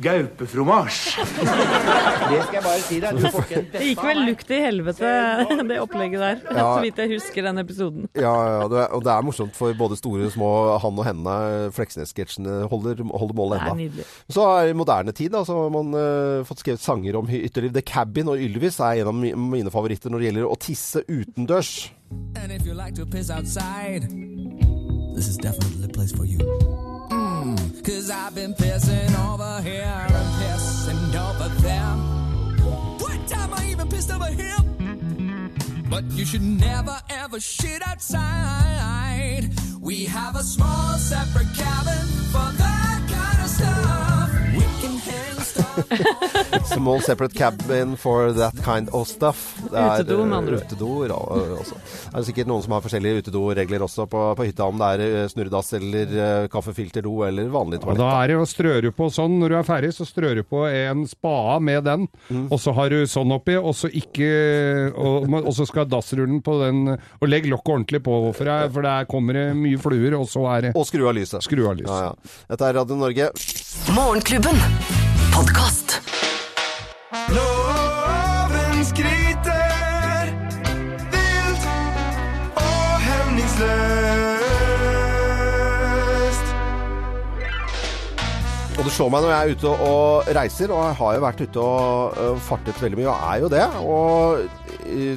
gaupefromasj. 0.00 1.00
Det 1.20 2.38
skal 2.46 2.54
jeg 2.54 2.62
bare 2.64 2.80
si 2.86 3.00
deg. 3.02 3.18
Det 3.74 3.82
gikk 3.84 4.02
vel 4.04 4.22
lukt 4.30 4.52
i 4.52 4.60
helvete, 4.64 5.10
det 5.68 5.76
opplegget 5.82 6.22
der. 6.22 6.40
Ja. 6.46 6.64
Så 6.64 6.78
vidt 6.86 7.02
jeg 7.02 7.12
husker 7.12 7.48
den 7.50 7.60
episoden. 7.60 8.08
Ja, 8.16 8.32
ja, 8.32 8.64
det 8.70 8.80
er, 8.86 8.88
og 8.96 9.04
det 9.04 9.12
er 9.12 9.26
morsomt 9.26 9.56
for 9.58 9.76
både 9.76 9.98
store 10.00 10.30
og 10.30 10.34
små 10.34 10.50
han 10.80 11.02
og 11.02 11.08
henne. 11.10 11.36
Fleksnes-sketsjene 11.76 12.62
holder, 12.72 13.04
holder 13.12 13.36
målet 13.36 13.66
ennå. 13.68 14.08
Så 14.32 14.48
er 14.54 14.72
i 14.72 14.78
moderne 14.78 15.12
tid 15.16 15.34
da, 15.36 15.44
så 15.44 15.58
har 15.66 15.74
man 15.76 15.92
uh, 15.92 16.48
fått 16.48 16.64
skrevet 16.64 16.84
sanger 16.84 17.20
om 17.20 17.28
ytterliv. 17.28 17.74
The 17.76 17.84
Cabin 17.84 18.32
og 18.32 18.40
Ylvis 18.40 18.80
er 18.80 19.02
en 19.02 19.12
av 19.12 19.20
mine 19.20 19.74
favoritter 19.74 20.12
når 20.12 20.22
det 20.22 20.30
gjelder 20.30 20.48
å 20.48 20.60
tisse 20.60 21.04
utendørs. 21.10 21.90
And 22.34 22.50
if 22.50 22.66
you 22.66 22.74
like 22.74 22.96
to 22.96 23.06
piss 23.06 23.30
outside, 23.30 24.08
this 25.20 25.28
is 25.28 25.36
definitely 25.36 25.86
the 25.86 25.92
place 25.92 26.12
for 26.12 26.24
you. 26.24 26.38
Mm, 26.38 27.84
Cause 27.84 28.10
I've 28.10 28.34
been 28.34 28.54
pissing 28.54 29.12
over 29.28 29.60
here 29.60 29.82
and 29.84 30.28
pissing 30.40 31.14
over 31.14 31.48
there. 31.60 31.94
One 33.06 33.26
time 33.26 33.52
I 33.52 33.68
even 33.70 33.86
pissed 33.90 34.10
over 34.10 34.28
here. 34.28 34.56
But 35.90 36.04
you 36.12 36.24
should 36.24 36.40
never 36.40 36.98
ever 37.10 37.38
shit 37.38 37.86
outside. 37.86 39.50
We 39.82 40.06
have 40.06 40.36
a 40.36 40.42
small 40.42 40.96
separate 40.96 41.52
cabin 41.54 42.06
for 42.32 42.48
that 42.62 43.00
kind 43.10 43.44
of 43.44 43.50
stuff. 43.50 44.09
Small 46.70 47.00
separate 47.04 47.34
cabin 47.34 47.96
for 47.96 48.32
that 48.36 48.56
kind 48.64 48.88
of 48.96 49.06
stuff. 49.08 49.40
Det 49.70 49.76
er, 49.78 50.02
Utedo, 50.04 50.18
med 50.24 50.36
andre 50.38 50.58
utedoer 50.62 51.12
ord. 51.14 51.36
Utedo, 51.36 51.54
ja, 51.54 51.60
også. 51.64 51.78
Det 52.10 52.20
er 52.20 52.26
sikkert 52.30 52.50
noen 52.50 52.64
som 52.64 52.74
har 52.76 52.84
forskjellige 52.84 53.24
utedoregler 53.24 53.84
også 53.86 54.06
på, 54.10 54.22
på 54.38 54.46
hytta, 54.48 54.66
om 54.70 54.80
det 54.80 54.90
er 54.96 55.04
eh, 55.06 55.28
snurredass 55.32 55.72
eller 55.78 56.14
uh, 56.16 56.48
kaffefilterdo 56.52 57.14
eller 57.28 57.50
vanlig 57.52 57.80
Og 57.80 57.84
toalett. 57.88 58.00
da 58.02 58.10
er 58.24 58.32
det 58.32 58.38
å 58.40 58.46
strøre 58.48 58.92
på 58.96 59.10
sånn, 59.14 59.38
når 59.42 59.54
du 59.54 59.56
er 59.60 59.66
ferdig, 59.68 59.92
så 59.96 60.06
strør 60.08 60.40
du 60.40 60.44
på 60.46 60.64
en 60.68 61.04
spade 61.10 61.58
med 61.66 61.84
den, 61.88 62.06
Mm. 62.30 62.46
og 62.52 62.58
så 62.62 62.72
har 62.76 62.90
du 62.92 63.00
sånn 63.10 63.32
oppi, 63.34 63.56
og 63.58 63.72
så 63.74 63.88
ikke 63.90 64.28
Og, 64.94 65.26
og 65.40 65.50
så 65.56 65.64
skal 65.66 65.86
dassrullen 65.90 66.40
på 66.44 66.54
den 66.60 66.80
Og 66.94 67.26
legg 67.28 67.46
lokket 67.50 67.72
ordentlig 67.74 68.02
på, 68.06 68.14
for, 68.36 68.50
jeg, 68.50 68.70
for 68.74 68.86
der 68.86 69.08
kommer 69.10 69.36
det 69.38 69.46
mye 69.58 69.78
fluer, 69.80 70.14
og 70.18 70.28
så 70.30 70.44
er 70.54 70.68
det 70.68 70.72
Og 70.78 70.86
skru 70.88 71.06
av 71.10 71.16
lyset. 71.18 71.42
Skru 71.46 71.64
av 71.70 71.76
lyset. 71.78 71.90
Ja, 71.90 72.10
ja. 72.12 72.44
Dette 72.54 72.70
er 72.70 72.78
Radio 72.80 72.98
Norge. 73.00 73.30
Morgenklubben. 73.96 75.09
Podkast. 75.34 76.00
Loven 77.34 78.84
skryter 78.84 80.30
vilt 81.12 81.64
og 82.60 83.00
hemningsløst. 83.06 83.70
Og 88.78 88.82
det 88.86 88.92
slår 88.94 89.10
meg 89.12 89.20
når 89.24 89.30
jeg 89.32 89.40
er 89.40 89.52
ute 89.54 89.68
og 89.88 90.30
reiser, 90.36 90.68
og 90.74 90.80
jeg 90.88 90.96
har 91.00 91.10
jo 91.16 91.24
vært 91.26 91.44
ute 91.44 91.58
og 91.60 92.38
fartet 92.46 92.82
veldig 92.82 92.98
mye, 93.00 93.10
og 93.12 93.18
er 93.30 93.36
jo 93.44 93.48
det. 93.52 93.66
Og 93.82 94.59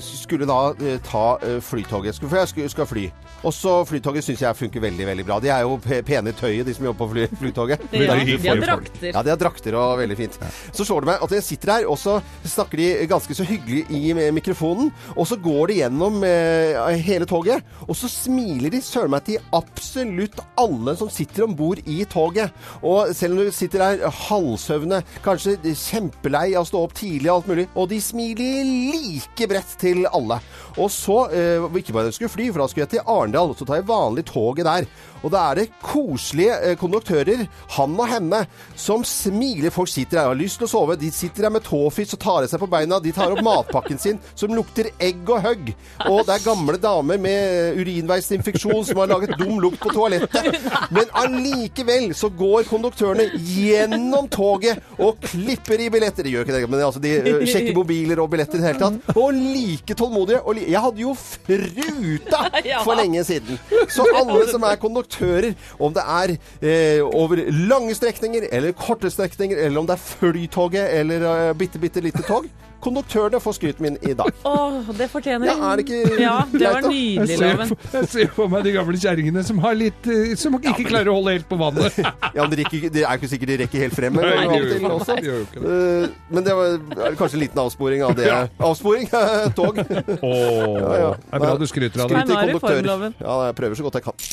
skulle 0.04 0.48
da 0.50 0.74
ta 1.06 1.26
flytoget. 1.64 2.20
For 2.24 2.42
jeg 2.42 2.52
skulle, 2.54 2.70
skal 2.74 2.90
fly. 2.90 3.08
Og 3.44 3.52
så 3.52 3.74
Flytoget 3.88 4.24
syns 4.24 4.42
jeg 4.44 4.56
funker 4.56 4.84
veldig 4.84 5.06
veldig 5.10 5.26
bra. 5.28 5.38
De 5.44 5.50
er 5.52 5.66
jo 5.66 5.76
pene 5.84 6.32
i 6.32 6.38
tøyet, 6.38 6.64
de 6.68 6.76
som 6.76 6.86
jobber 6.88 7.02
på 7.04 7.10
fly, 7.12 7.26
Flytoget. 7.42 7.82
Ja, 7.92 8.16
de 8.16 8.38
har 8.48 8.62
drakter. 8.62 9.10
Ja, 9.10 9.24
de 9.26 9.34
har 9.34 9.40
drakter 9.42 9.76
og 9.80 9.98
veldig 10.00 10.18
fint. 10.20 10.38
Så 10.72 10.86
slår 10.88 11.04
det 11.04 11.12
meg 11.12 11.26
at 11.26 11.36
jeg 11.36 11.46
sitter 11.50 11.74
her, 11.74 11.88
og 11.92 12.00
så 12.00 12.18
snakker 12.48 12.80
de 12.80 12.88
ganske 13.12 13.36
så 13.36 13.48
hyggelig 13.48 13.84
i 13.92 14.14
mikrofonen. 14.36 14.94
Og 15.18 15.28
så 15.28 15.38
går 15.44 15.74
de 15.74 15.80
gjennom 15.82 16.24
eh, 16.28 16.80
hele 17.04 17.28
toget, 17.30 17.66
og 17.84 17.98
så 18.00 18.10
smiler 18.12 18.72
de 18.74 18.82
søren 18.84 19.12
meg 19.14 19.28
til 19.28 19.44
absolutt 19.56 20.40
alle 20.60 20.96
som 21.00 21.12
sitter 21.12 21.48
om 21.48 21.58
bord 21.58 21.84
i 21.84 22.00
toget. 22.10 22.54
Og 22.80 23.12
selv 23.18 23.36
om 23.36 23.44
du 23.44 23.52
sitter 23.56 23.84
der 23.84 24.08
halvsøvne, 24.24 25.02
kanskje 25.26 25.58
kjempelei 25.68 26.54
av 26.54 26.64
å 26.64 26.70
stå 26.72 26.86
opp 26.88 26.96
tidlig 26.96 27.28
og 27.28 27.42
alt 27.42 27.52
mulig, 27.52 27.68
og 27.76 27.92
de 27.92 28.00
smiler 28.04 28.64
like 28.94 29.43
bredt 29.52 29.78
til 29.82 30.06
alle. 30.10 30.40
Og 30.78 30.90
så, 30.92 31.30
eh, 31.32 31.80
ikke 31.80 31.94
bare 31.94 32.12
skulle 32.12 32.34
fly, 32.34 32.50
for 32.52 32.64
da 32.64 32.68
skulle 32.68 32.88
jeg 32.88 32.96
til 32.96 33.08
Arendal, 33.08 33.56
så 33.56 33.66
tar 33.66 33.82
jeg 33.82 33.90
vanlig 33.90 34.26
toget 34.26 34.66
der. 34.66 34.88
Og 35.24 35.32
da 35.32 35.44
er 35.50 35.62
det 35.62 35.70
koselige 35.80 36.56
eh, 36.60 36.76
konduktører, 36.80 37.46
han 37.78 37.94
og 37.96 38.08
henne, 38.12 38.42
som 38.76 39.06
smiler. 39.08 39.72
Folk 39.72 39.92
sitter 39.92 40.20
her 40.20 40.28
og 40.28 40.36
har 40.36 40.42
lyst 40.42 40.60
til 40.60 40.68
å 40.68 40.72
sove. 40.74 40.98
De 41.00 41.12
sitter 41.14 41.48
her 41.48 41.54
med 41.54 41.64
tåfis 41.64 42.14
og 42.16 42.22
tar 42.24 42.44
av 42.44 42.52
seg 42.52 42.60
på 42.60 42.70
beina. 42.72 43.00
De 43.04 43.14
tar 43.16 43.32
opp 43.32 43.44
matpakken 43.46 44.02
sin, 44.02 44.20
som 44.36 44.52
lukter 44.56 44.90
egg 45.00 45.24
og 45.30 45.44
høgg. 45.46 45.72
Og 46.10 46.26
det 46.28 46.36
er 46.36 46.46
gamle 46.48 46.80
damer 46.82 47.22
med 47.24 47.80
urinveisinfeksjon 47.80 48.84
som 48.90 49.00
har 49.04 49.14
laget 49.14 49.38
dum 49.40 49.62
lukt 49.64 49.80
på 49.84 49.94
toalettet. 49.96 50.60
Men 50.94 51.14
allikevel 51.24 52.12
så 52.18 52.32
går 52.34 52.68
konduktørene 52.68 53.30
gjennom 53.38 54.28
toget 54.34 54.84
og 55.00 55.22
klipper 55.24 55.86
i 55.86 55.90
billetter. 55.94 56.28
De 56.28 56.36
gjør 56.36 56.48
ikke 56.48 56.58
det, 56.58 56.68
men 56.68 56.84
altså 56.84 57.04
de 57.04 57.16
eh, 57.22 57.48
sjekker 57.48 57.78
mobiler 57.78 58.20
og 58.24 58.32
billetter 58.34 58.60
i 58.60 58.64
det 58.64 58.74
hele 58.74 58.84
tatt. 58.84 59.16
Og 59.16 59.33
like 59.34 59.98
tålmodige. 60.00 60.42
Og 60.44 60.58
li 60.58 60.66
jeg 60.72 60.82
hadde 60.84 61.04
jo 61.04 61.14
fruta 61.18 62.44
for 62.86 62.98
lenge 63.00 63.24
siden. 63.28 63.60
Så 63.92 64.06
alle 64.20 64.44
som 64.52 64.66
er 64.68 64.80
konduktører, 64.82 65.54
om 65.80 65.94
det 65.96 66.04
er 66.04 66.36
eh, 66.36 67.02
over 67.04 67.42
lange 67.70 67.96
strekninger 67.98 68.50
eller 68.52 68.76
korte 68.78 69.12
strekninger, 69.14 69.58
eller 69.58 69.82
om 69.82 69.90
det 69.90 69.98
er 69.98 70.06
flytoget 70.06 71.00
eller 71.00 71.28
eh, 71.32 71.56
bitte, 71.58 71.82
bitte 71.82 72.04
lite 72.04 72.24
tog 72.28 72.50
Konduktørene 72.84 73.40
får 73.44 73.56
skryten 73.58 73.86
min 73.86 73.98
i 74.04 74.14
dag. 74.18 74.30
Åh, 74.50 74.92
det 74.98 75.08
fortjener 75.12 75.48
de. 75.48 75.54
Ja, 75.54 75.72
er 75.72 75.80
det 75.80 75.86
ikke 75.88 76.20
Ja, 76.22 76.34
det 76.52 76.60
greit, 76.60 76.74
var 76.74 76.88
nydelig, 76.90 77.38
ser, 77.40 77.54
Loven. 77.54 77.74
jeg 77.94 78.10
ser 78.14 78.32
for 78.36 78.52
meg 78.52 78.66
de 78.68 78.74
gamle 78.76 79.00
kjerringene 79.00 79.44
som 79.48 79.62
har 79.64 79.78
litt 79.80 80.10
eh, 80.12 80.34
Som 80.40 80.58
ikke 80.60 80.86
klarer 80.90 81.12
å 81.14 81.18
holde 81.20 81.38
helt 81.38 81.48
på 81.50 81.60
vannet. 81.62 82.00
Ja, 82.34 82.42
men 82.48 82.54
det, 82.54 82.64
rekker, 82.64 82.88
det 82.94 83.04
er 83.06 83.20
ikke 83.20 83.30
sikkert 83.30 83.52
de 83.54 83.58
rekker 83.64 83.84
helt 83.86 83.96
frem. 83.98 84.16
Nei, 84.18 84.30
det 84.34 84.58
gjør 84.58 84.68
jo 84.68 84.78
ikke 84.80 84.94
også. 84.98 85.16
det. 85.18 85.26
Gjør 85.28 85.36
jo 85.38 85.44
ikke 85.48 85.64
det. 85.64 85.74
Eh, 85.80 86.16
men 86.34 86.48
det 86.48 86.56
var 86.58 87.08
er 87.10 87.18
kanskje 87.20 87.38
en 87.38 87.44
liten 87.44 87.62
avsporing 87.64 88.04
av 88.08 88.16
det. 88.18 88.30
Avsporing? 88.70 89.10
Tog. 89.60 89.80
Åh, 89.80 90.88
ja. 90.98 91.12
Det 91.14 91.38
er 91.38 91.44
bra 91.46 91.54
du 91.62 91.68
skryter 91.70 92.06
av 92.06 92.10
det. 92.14 92.18
Nei, 92.18 92.26
nå 92.30 92.40
er 92.40 92.54
det 92.54 92.62
formloven. 92.64 93.16
Ja, 93.22 93.38
jeg 93.50 93.58
prøver 93.60 93.80
så 93.80 93.86
godt 93.88 94.00
jeg 94.00 94.08
kan. 94.10 94.26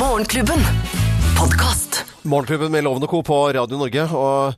Morgenklubben. 0.00 0.66
Podkast. 1.38 2.02
Morgenklubben 2.24 2.72
med 2.74 2.84
Lovende 2.86 3.06
Co. 3.10 3.22
på 3.22 3.38
Radio 3.54 3.78
Norge. 3.80 4.08
og 4.10 4.54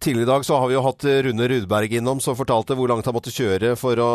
Tidligere 0.00 0.26
i 0.26 0.30
dag 0.32 0.44
så 0.46 0.58
har 0.60 0.68
vi 0.70 0.74
jo 0.76 0.82
hatt 0.84 1.04
Rune 1.26 1.48
Rudberg 1.48 1.92
innom, 1.98 2.20
som 2.20 2.36
fortalte 2.36 2.76
hvor 2.78 2.90
langt 2.90 3.06
han 3.08 3.14
måtte 3.16 3.32
kjøre 3.34 3.74
for 3.78 4.00
å 4.02 4.08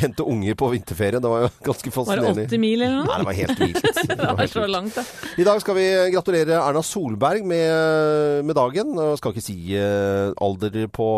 hente 0.00 0.24
unger 0.26 0.56
på 0.58 0.68
vinterferie. 0.72 1.20
Det 1.22 1.30
var 1.30 1.46
jo 1.46 1.50
ganske 1.68 1.92
Var 1.96 2.20
det 2.20 2.46
80 2.46 2.60
mil 2.62 2.82
eller 2.82 2.96
noe? 2.98 3.06
Nei, 3.06 3.18
det 3.18 3.26
var 3.28 3.38
helt 3.40 3.60
vilt. 3.62 3.82
Det 4.06 4.16
Det 4.16 4.26
var 4.26 4.40
helt 4.42 4.52
så 4.52 4.66
langt, 4.70 4.94
det. 4.96 5.04
I 5.40 5.46
dag 5.46 5.60
skal 5.62 5.76
vi 5.78 5.86
gratulere 6.14 6.58
Erna 6.60 6.82
Solberg 6.84 7.44
med, 7.46 8.44
med 8.46 8.56
dagen. 8.58 8.92
Jeg 9.00 9.20
skal 9.20 9.34
ikke 9.34 9.44
si 9.44 9.56
eh, 9.78 10.32
alder 10.42 10.76
på, 10.92 11.08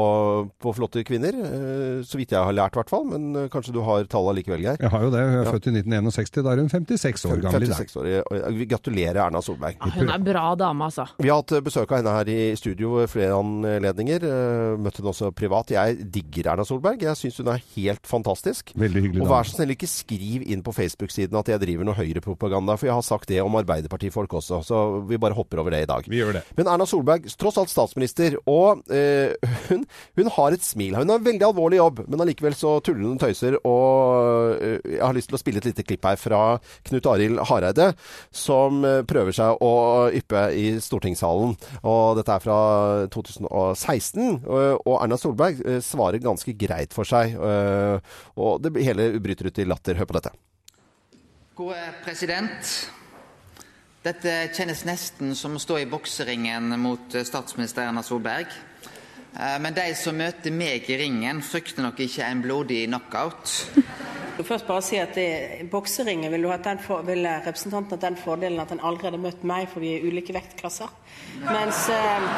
på 0.62 0.75
flotte 0.76 1.02
kvinner, 1.09 1.35
eh, 1.49 1.99
så 2.07 2.21
vidt 2.21 2.35
jeg 2.37 2.42
har 2.45 2.54
lært 2.57 2.76
i 2.76 2.80
hvert 2.83 2.92
fall. 2.92 3.07
Men 3.11 3.28
eh, 3.45 3.49
kanskje 3.52 3.75
du 3.76 3.80
har 3.87 4.07
tallet 4.11 4.40
likevel, 4.40 4.64
Geir? 4.66 4.78
Jeg 4.83 4.92
har 4.95 5.07
jo 5.07 5.12
det. 5.14 5.25
Hun 5.28 5.38
er 5.42 5.50
født 5.50 5.71
i 5.71 5.75
1961. 5.78 6.42
Da 6.45 6.54
er 6.54 6.62
hun 6.64 6.73
56 6.73 7.26
år 7.30 7.42
gammel 7.47 7.66
i 7.66 7.71
dag. 7.73 7.83
56 7.88 7.99
år. 8.02 8.11
Vi 8.59 8.68
gratulerer 8.71 9.23
Erna 9.26 9.42
Solberg. 9.45 9.78
Ah, 9.83 9.92
Hun 9.99 10.12
er 10.14 10.23
bra 10.30 10.47
dame, 10.59 10.88
altså. 10.90 11.09
Vi 11.18 11.30
har 11.33 11.42
hatt 11.42 11.57
besøk 11.66 11.90
av 11.92 12.00
henne 12.02 12.16
her 12.18 12.33
i 12.33 12.40
studio 12.59 13.02
flere 13.11 13.37
anledninger. 13.38 13.77
Eh, 13.85 14.75
Møtte 14.78 15.02
henne 15.02 15.12
også 15.12 15.30
privat. 15.37 15.73
Jeg 15.75 15.99
digger 16.12 16.52
Erna 16.52 16.64
Solberg. 16.66 17.02
Jeg 17.02 17.18
syns 17.18 17.38
hun 17.42 17.50
er 17.52 17.62
helt 17.76 18.08
fantastisk. 18.08 18.73
Veldig 18.78 19.02
hyggelig 19.04 19.23
Og 19.25 19.30
vær 19.30 19.49
så 19.49 19.58
snill, 19.58 19.75
ikke 19.75 19.90
skriv 19.90 20.44
inn 20.49 20.62
på 20.66 20.75
Facebook-siden 20.76 21.38
at 21.38 21.50
jeg 21.52 21.62
driver 21.62 21.88
noe 21.88 21.99
høyrepropaganda, 21.99 22.76
for 22.78 22.88
jeg 22.88 22.97
har 22.97 23.06
sagt 23.06 23.28
det 23.30 23.40
om 23.44 23.56
Arbeiderpartifolk 23.61 24.38
også, 24.40 24.61
så 24.66 24.82
vi 25.08 25.20
bare 25.20 25.37
hopper 25.37 25.62
over 25.62 25.75
det 25.75 25.85
i 25.85 25.90
dag. 25.90 26.08
Vi 26.08 26.20
gjør 26.20 26.38
det. 26.38 26.44
Men 26.58 26.70
Erna 26.73 26.87
Solberg, 26.88 27.28
tross 27.40 27.58
alt 27.61 27.73
statsminister, 27.73 28.38
og 28.49 28.85
eh, 28.94 29.35
hun, 29.68 29.85
hun 30.18 30.32
har 30.37 30.56
et 30.56 30.64
smil. 30.64 30.97
Hun 30.97 31.12
har 31.12 31.20
en 31.20 31.28
veldig 31.28 31.49
alvorlig 31.50 31.80
jobb, 31.80 32.04
men 32.08 32.25
allikevel 32.25 32.56
så 32.58 32.78
tuller 32.85 33.06
hun 33.06 33.16
og 33.16 33.23
tøyser. 33.25 33.58
Og 33.68 34.58
eh, 34.64 34.78
jeg 34.97 35.04
har 35.04 35.16
lyst 35.16 35.32
til 35.32 35.38
å 35.38 35.42
spille 35.42 35.62
et 35.62 35.70
lite 35.70 35.87
klipp 35.87 36.08
her 36.08 36.20
fra 36.20 36.42
Knut 36.88 37.08
Arild 37.11 37.42
Hareide, 37.50 37.92
som 38.35 38.82
eh, 38.87 39.02
prøver 39.08 39.37
seg 39.37 39.64
å 39.64 39.73
yppe 40.18 40.49
i 40.56 40.66
stortingssalen. 40.82 41.56
Og 41.82 42.18
dette 42.18 42.35
er 42.35 42.44
fra 42.44 42.58
16. 43.75 44.44
Og, 44.46 44.87
og 44.87 44.94
Erna 45.02 45.18
Solberg 45.20 45.60
eh, 45.66 45.80
svarer 45.84 46.22
ganske 46.22 46.54
greit 46.58 46.94
for 46.96 47.08
seg. 47.08 47.34
eh, 47.34 48.14
og 48.38 48.62
det 48.64 48.76
hele 48.84 49.10
bryter 49.20 49.50
ut 49.50 49.58
i 49.58 49.66
latter. 49.68 49.98
Hør 49.98 50.08
på 50.08 50.18
dette. 50.20 50.32
Gode 51.58 51.82
president. 52.04 52.76
Dette 54.06 54.34
kjennes 54.54 54.84
nesten 54.87 55.34
som 55.37 55.56
å 55.58 55.60
stå 55.60 55.80
i 55.82 55.88
bokseringen 55.90 56.70
mot 56.80 57.14
eh, 57.18 57.26
statsminister 57.26 57.88
Erna 57.88 58.04
Solberg. 58.06 58.52
Eh, 59.34 59.56
Men 59.60 59.75
de 59.76 59.88
som 59.98 60.16
møter 60.16 60.54
meg 60.54 60.87
i 60.88 61.00
ringen, 61.00 61.42
frykter 61.42 61.82
nok 61.84 61.98
ikke 62.06 62.28
en 62.28 62.44
blodig 62.44 62.84
knockout. 62.88 63.56
Du 63.75 64.44
vil 64.44 64.46
først 64.52 64.68
bare 64.68 64.84
si 64.87 65.00
at 65.02 65.16
i 65.18 65.66
bokseringen 65.66 66.30
for, 66.78 67.02
ville 67.02 67.32
representanten 67.42 67.96
hatt 67.96 68.04
den 68.06 68.16
fordelen 68.16 68.60
at 68.62 68.70
han 68.70 68.78
allerede 68.80 69.18
møtt 69.18 69.42
meg, 69.42 69.66
for 69.68 69.82
vi 69.82 69.96
er 69.96 70.04
i 70.04 70.12
ulike 70.12 70.32
vektklasser. 70.32 70.87
Mens, 71.42 71.88
eh, 71.90 72.28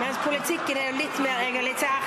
mens 0.00 0.16
politikken 0.24 0.76
er 0.76 0.90
jo 0.90 0.96
litt 1.02 1.18
mer 1.24 1.38
egalitær. 1.48 2.02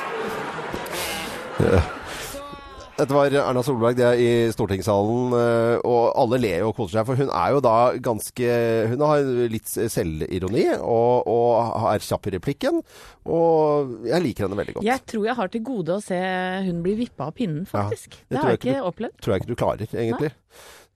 Dette 2.98 3.14
var 3.14 3.30
Erna 3.30 3.62
Solberg 3.62 3.94
det 4.00 4.06
er 4.08 4.18
i 4.18 4.30
stortingssalen, 4.50 5.34
eh, 5.38 5.76
og 5.86 6.16
alle 6.18 6.40
ler 6.42 6.64
og 6.66 6.74
koser 6.80 6.98
seg. 6.98 7.06
For 7.06 7.20
hun 7.20 7.30
er 7.30 7.52
jo 7.54 7.60
da 7.62 7.76
ganske 8.02 8.56
Hun 8.90 9.04
har 9.06 9.28
litt 9.54 9.70
selvironi 9.70 10.66
og, 10.80 11.30
og 11.30 11.92
er 11.92 12.02
kjapp 12.02 12.30
i 12.32 12.34
replikken. 12.40 12.82
Og 13.30 14.08
jeg 14.08 14.24
liker 14.26 14.48
henne 14.48 14.58
veldig 14.58 14.78
godt. 14.80 14.88
Jeg 14.88 15.04
tror 15.12 15.28
jeg 15.30 15.38
har 15.38 15.54
til 15.54 15.64
gode 15.68 16.00
å 16.00 16.02
se 16.02 16.18
hun 16.66 16.82
bli 16.86 16.96
vippa 17.04 17.30
av 17.30 17.38
pinnen, 17.38 17.68
faktisk. 17.70 18.18
Ja, 18.18 18.32
det, 18.32 18.40
har 18.42 18.56
jeg 18.56 18.62
ikke 18.64 18.90
opplevd. 18.90 19.22
tror 19.22 19.36
jeg 19.36 19.44
ikke 19.44 19.52
du 19.52 19.62
klarer, 19.62 19.94
egentlig. 19.94 20.34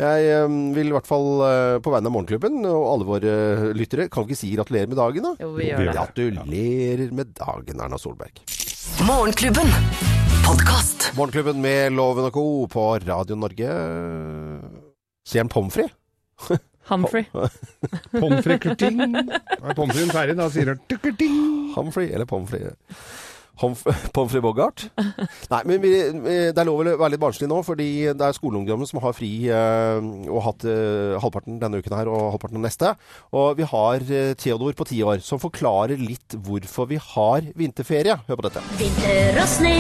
Jeg 0.01 0.31
eh, 0.34 0.58
vil 0.74 0.89
i 0.89 0.96
hvert 0.96 1.10
fall 1.10 1.29
eh, 1.46 1.75
på 1.86 1.93
vegne 1.93 2.10
av 2.10 2.15
Morgenklubben 2.15 2.65
og 2.65 2.88
alle 2.96 3.05
våre 3.05 3.36
lyttere 3.77 4.08
Kan 4.10 4.25
vi 4.25 4.34
ikke 4.34 4.39
si 4.39 4.50
gratulerer 4.55 4.89
med 4.89 4.98
dagen, 4.98 5.29
da? 5.29 5.36
Jo, 5.43 5.51
vi 5.60 5.70
gjør 5.70 5.86
det. 5.86 5.93
Gratulerer 6.00 7.13
med 7.22 7.38
dagen, 7.38 7.86
Erna 7.86 8.01
Solberg. 8.01 8.41
Morgenklubben. 9.05 10.21
Podkast. 10.51 11.13
Morgenklubben 11.15 11.62
med 11.63 11.93
Loven 11.96 12.25
og 12.27 12.34
Co. 12.36 12.41
på 12.67 12.81
Radio 13.08 13.36
Norge. 13.39 13.67
Sier 15.24 15.46
han 15.46 15.50
pommes 15.50 15.72
frites? 15.77 15.93
Humphrey. 16.91 17.24
Pommes 18.20 18.43
frites 18.43 18.60
kurting. 18.65 19.00
Er 19.00 19.77
pommes 19.77 19.96
fritesen 19.96 20.12
ferdig, 20.12 20.36
da 20.41 20.50
sier 20.51 20.74
han 20.74 20.81
tukkerting. 20.91 21.38
Humphrey 21.77 22.10
eller 22.12 22.27
pommes 22.27 22.51
frites? 22.51 22.75
Pommes 23.62 24.31
frites 24.31 24.41
Bogart? 24.41 24.86
Nei, 25.53 25.62
men 25.70 25.81
vi, 25.84 25.91
det 26.51 26.58
er 26.58 26.67
lov 26.67 26.81
å 26.81 26.86
være 26.88 27.12
litt 27.13 27.22
barnslig 27.22 27.50
nå, 27.51 27.60
fordi 27.65 27.89
det 28.17 28.27
er 28.27 28.38
skoleungdommen 28.38 28.89
som 28.89 29.01
har 29.03 29.15
fri 29.17 29.31
eh, 29.51 30.10
og 30.31 30.41
hatt 30.48 30.65
eh, 30.70 31.17
halvparten 31.22 31.60
denne 31.62 31.81
uken 31.81 31.98
her 31.98 32.10
og 32.12 32.31
halvparten 32.36 32.63
neste. 32.63 32.93
Og 33.38 33.60
vi 33.60 33.67
har 33.70 34.08
eh, 34.08 34.34
Theodor 34.39 34.75
på 34.77 34.88
ti 34.89 35.01
år 35.05 35.22
som 35.25 35.41
forklarer 35.41 36.01
litt 36.01 36.38
hvorfor 36.41 36.89
vi 36.91 37.00
har 37.01 37.51
vinterferie. 37.58 38.17
Hør 38.27 38.41
på 38.41 38.48
dette. 38.48 38.65
Vinter 38.81 39.41
og 39.43 39.50
sne, 39.51 39.75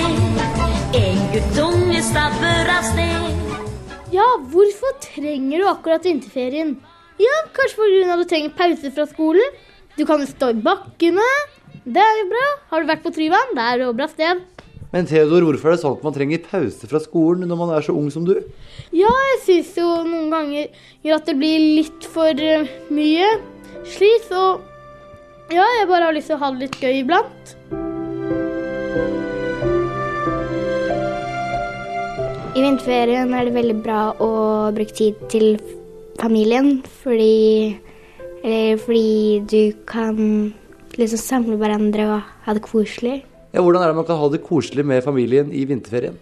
en 1.01 1.25
guttunge 1.33 2.03
stabber 2.05 2.73
av 2.75 2.87
sted. 2.91 3.31
Ja, 4.11 4.27
hvorfor 4.51 4.97
trenger 4.99 5.61
du 5.61 5.67
akkurat 5.71 6.05
vinterferien? 6.05 6.75
Ja, 7.21 7.37
kanskje 7.55 7.77
fordi 7.77 8.03
du 8.03 8.25
trenger 8.27 8.55
pause 8.57 8.91
fra 8.91 9.05
skolen? 9.07 9.59
Du 9.97 10.05
kan 10.07 10.23
stå 10.27 10.51
i 10.51 10.61
bakkene. 10.63 11.27
Det 11.81 11.97
er 11.97 12.17
jo 12.19 12.25
bra. 12.29 12.47
Har 12.69 12.83
du 12.83 12.89
vært 12.91 13.01
på 13.01 13.09
Tryvann? 13.15 13.55
Det 13.57 13.63
er 13.65 13.81
jo 13.81 13.93
bra 13.97 14.05
sted. 14.11 14.41
Men 14.91 15.07
Theodor, 15.09 15.47
hvorfor 15.47 15.71
er 15.71 15.77
det 15.77 15.81
sånn 15.81 15.95
at 15.95 16.03
man 16.05 16.13
trenger 16.13 16.43
pause 16.45 16.89
fra 16.91 16.99
skolen 17.01 17.47
når 17.49 17.57
man 17.57 17.71
er 17.73 17.85
så 17.85 17.95
ung 17.95 18.11
som 18.13 18.25
du? 18.27 18.35
Ja, 18.93 19.09
jeg 19.31 19.39
syns 19.45 19.71
jo 19.79 19.87
noen 20.05 20.29
ganger 20.29 21.15
at 21.15 21.25
det 21.25 21.37
blir 21.39 21.63
litt 21.79 22.05
for 22.11 22.35
eh, 22.35 22.67
mye 22.93 23.31
slit, 23.87 24.27
og 24.35 24.61
ja, 25.49 25.65
jeg 25.79 25.89
bare 25.89 26.09
har 26.09 26.15
lyst 26.15 26.29
til 26.29 26.37
å 26.37 26.43
ha 26.43 26.51
det 26.53 26.67
litt 26.67 26.77
gøy 26.83 27.01
iblant. 27.01 27.55
I 32.51 32.61
vinterferien 32.61 33.31
er 33.33 33.47
det 33.47 33.57
veldig 33.57 33.77
bra 33.81 34.01
å 34.21 34.31
bruke 34.75 34.93
tid 35.01 35.17
til 35.33 35.55
familien, 36.21 36.81
fordi 37.01 37.79
Eller 38.41 38.77
fordi 38.81 39.39
du 39.45 39.77
kan 39.85 40.17
liksom 40.99 41.19
samle 41.21 41.57
hverandre 41.61 42.07
og 42.09 42.21
ha 42.45 42.55
det 42.57 42.63
koselig. 42.65 43.21
Ja, 43.51 43.61
Hvordan 43.61 43.83
er 43.83 43.87
det 43.91 43.99
man 43.99 44.07
kan 44.07 44.19
ha 44.19 44.29
det 44.31 44.43
koselig 44.45 44.85
med 44.87 45.03
familien 45.03 45.51
i 45.51 45.65
vinterferien? 45.67 46.17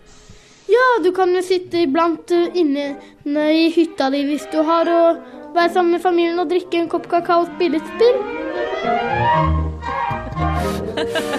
Ja, 0.69 0.88
du 1.03 1.12
kan 1.15 1.34
jo 1.34 1.41
sitte 1.45 1.82
iblant 1.82 2.32
eh, 2.36 2.49
inne 2.58 2.95
i 3.53 3.69
hytta 3.73 4.10
di 4.13 4.23
hvis 4.27 4.45
du 4.53 4.62
har, 4.65 4.86
og 4.89 5.17
være 5.55 5.73
sammen 5.73 5.91
med 5.97 6.01
familien 6.05 6.39
og 6.41 6.49
drikke 6.51 6.77
en 6.77 6.89
kopp 6.91 7.10
kakao 7.10 7.39
og 7.45 7.51
spille 7.55 7.77
et 7.82 7.88
spill. 7.95 8.17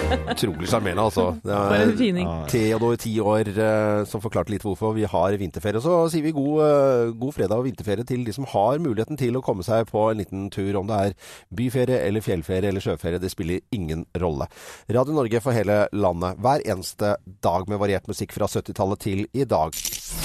Utrolig 0.11 0.69
sjarmerende, 0.69 1.05
altså. 1.07 1.25
Det 1.43 1.53
er 1.55 1.71
For 1.71 1.83
en 1.85 1.97
fining. 1.99 2.29
Theodor, 2.51 2.95
ti 3.01 3.13
år, 3.23 3.51
eh, 3.51 4.03
som 4.09 4.23
forklarte 4.23 4.53
litt 4.53 4.65
hvorfor 4.65 4.95
vi 4.97 5.05
har 5.09 5.37
vinterferie. 5.39 5.81
Så 5.83 5.97
sier 6.11 6.25
vi 6.25 6.33
god, 6.35 6.61
eh, 6.65 7.13
god 7.21 7.35
fredag 7.37 7.61
og 7.61 7.67
vinterferie 7.67 8.07
til 8.07 8.25
de 8.27 8.35
som 8.35 8.47
har 8.51 8.81
muligheten 8.83 9.19
til 9.19 9.37
å 9.39 9.43
komme 9.45 9.65
seg 9.67 9.87
på 9.91 10.09
en 10.11 10.21
liten 10.21 10.49
tur. 10.53 10.71
Om 10.81 10.87
det 10.91 10.99
er 11.01 11.17
byferie 11.55 12.01
eller 12.07 12.25
fjellferie 12.25 12.71
eller 12.71 12.83
sjøferie, 12.83 13.21
det 13.21 13.31
spiller 13.33 13.61
ingen 13.71 14.05
rolle. 14.19 14.47
Radio 14.89 15.13
Norge 15.17 15.41
for 15.43 15.55
hele 15.55 15.85
landet. 15.93 16.39
Hver 16.41 16.65
eneste 16.65 17.15
dag 17.41 17.67
med 17.67 17.79
variert 17.81 18.07
musikk 18.11 18.35
fra 18.35 18.49
70-tallet 18.51 18.99
til 18.99 19.25
i 19.33 19.45
dag. 19.45 19.71